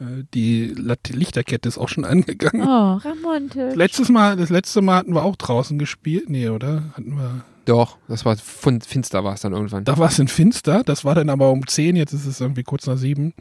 Äh, 0.00 0.24
Die 0.34 0.74
Lichterkette 1.10 1.68
ist 1.68 1.78
auch 1.78 1.88
schon 1.88 2.04
angegangen. 2.04 2.62
Oh, 2.62 2.94
Ramonte. 2.96 3.70
Letztes 3.74 4.08
Mal, 4.10 4.36
das 4.36 4.50
letzte 4.50 4.82
Mal 4.82 4.96
hatten 4.96 5.14
wir 5.14 5.22
auch 5.22 5.36
draußen 5.36 5.78
gespielt. 5.78 6.28
Nee, 6.28 6.48
oder? 6.50 6.82
Hatten 6.94 7.16
wir. 7.16 7.44
Doch, 7.64 7.96
das 8.08 8.24
war 8.24 8.36
von 8.36 8.80
finster 8.80 9.24
war 9.24 9.34
es 9.34 9.40
dann 9.40 9.52
irgendwann. 9.52 9.84
Da 9.84 9.96
war 9.96 10.08
es 10.08 10.18
in 10.18 10.28
Finster. 10.28 10.82
Das 10.84 11.04
war 11.04 11.14
dann 11.14 11.30
aber 11.30 11.50
um 11.52 11.66
10. 11.66 11.96
Jetzt 11.96 12.12
ist 12.12 12.26
es 12.26 12.40
irgendwie 12.40 12.64
kurz 12.64 12.86
nach 12.86 12.98
7. 12.98 13.32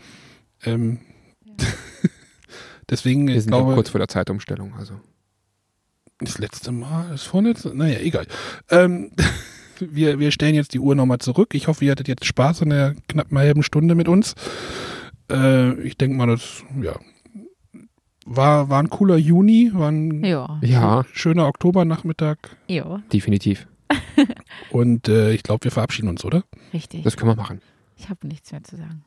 Ähm, 0.64 1.00
deswegen, 2.90 3.28
Wir 3.28 3.36
ich 3.36 3.44
sind 3.44 3.52
glaube, 3.52 3.74
kurz 3.74 3.90
vor 3.90 4.00
der 4.00 4.08
Zeitumstellung, 4.08 4.74
also. 4.78 4.94
das 6.20 6.38
letzte 6.38 6.72
Mal, 6.72 7.10
das 7.10 7.24
vorletzte, 7.24 7.76
naja, 7.76 8.00
egal. 8.00 8.26
Ähm, 8.70 9.12
wir, 9.80 10.20
wir 10.20 10.32
stellen 10.32 10.56
jetzt 10.56 10.74
die 10.74 10.80
Uhr 10.80 10.96
nochmal 10.96 11.20
zurück. 11.20 11.54
Ich 11.56 11.68
hoffe, 11.68 11.86
ihr 11.86 11.92
hattet 11.92 12.08
jetzt 12.08 12.26
Spaß 12.26 12.62
in 12.62 12.70
der 12.70 12.96
knappen 13.08 13.38
halben 13.38 13.64
Stunde 13.64 13.96
mit 13.96 14.08
uns. 14.08 14.36
Äh, 15.32 15.74
ich 15.82 15.98
denke 15.98 16.18
mal, 16.18 16.28
das, 16.28 16.64
ja, 16.82 16.96
war, 18.26 18.70
war 18.70 18.82
ein 18.82 18.90
cooler 18.90 19.18
Juni, 19.18 19.72
war 19.74 19.90
ein 19.90 20.24
Ja. 20.24 20.60
Ja, 20.62 21.06
schöner 21.12 21.48
Oktobernachmittag. 21.48 22.38
Ja, 22.68 23.02
definitiv. 23.12 23.68
Und 24.72 25.08
äh, 25.10 25.32
ich 25.34 25.44
glaube, 25.44 25.64
wir 25.66 25.72
verabschieden 25.72 26.08
uns, 26.10 26.24
oder? 26.24 26.44
richtig. 26.74 27.04
Das 27.04 27.18
können 27.18 27.32
wir 27.32 27.36
machen. 27.36 27.62
Ich 27.98 28.10
habe 28.10 28.28
nichts 28.28 28.52
mehr 28.52 28.64
zu 28.64 28.78
sagen. 28.78 29.04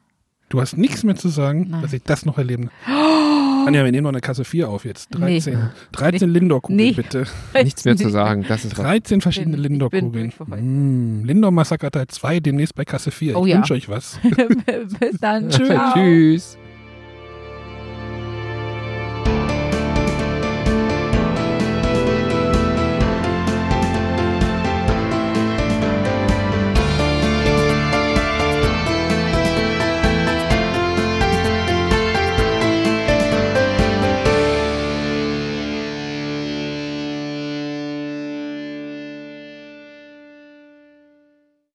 Du 0.50 0.60
hast 0.60 0.76
nichts 0.76 1.02
mehr 1.04 1.16
zu 1.16 1.28
sagen, 1.28 1.68
Nein. 1.70 1.82
dass 1.82 1.92
ich 1.92 2.02
das 2.02 2.26
noch 2.26 2.38
erleben. 2.38 2.70
Anja, 3.66 3.84
wir 3.84 3.90
nehmen 3.92 4.04
noch 4.04 4.10
eine 4.10 4.20
Kasse 4.20 4.44
4 4.44 4.68
auf 4.68 4.84
jetzt. 4.84 5.08
13, 5.14 5.70
13 5.92 6.30
Lindor-Kugeln, 6.30 6.76
Nee. 6.76 6.92
bitte. 6.92 7.24
Nichts 7.62 7.84
mehr 7.84 7.96
zu 7.96 8.08
sagen. 8.10 8.44
Das 8.48 8.64
ist 8.64 8.76
was. 8.78 8.84
13 8.84 9.20
verschiedene 9.20 9.56
Lindor-Kugeln. 9.56 10.32
Mm, 10.46 11.24
Lindor-Massaker 11.24 11.90
Teil 11.90 12.06
2, 12.08 12.40
demnächst 12.40 12.74
bei 12.74 12.84
Kasse 12.84 13.10
4. 13.10 13.36
Oh 13.38 13.44
ich 13.44 13.52
ja. 13.52 13.58
wünsche 13.58 13.74
euch 13.74 13.88
was. 13.88 14.18
Bis 15.00 15.18
dann. 15.20 15.50
Ciao. 15.50 15.94
Tschüss. 15.94 16.58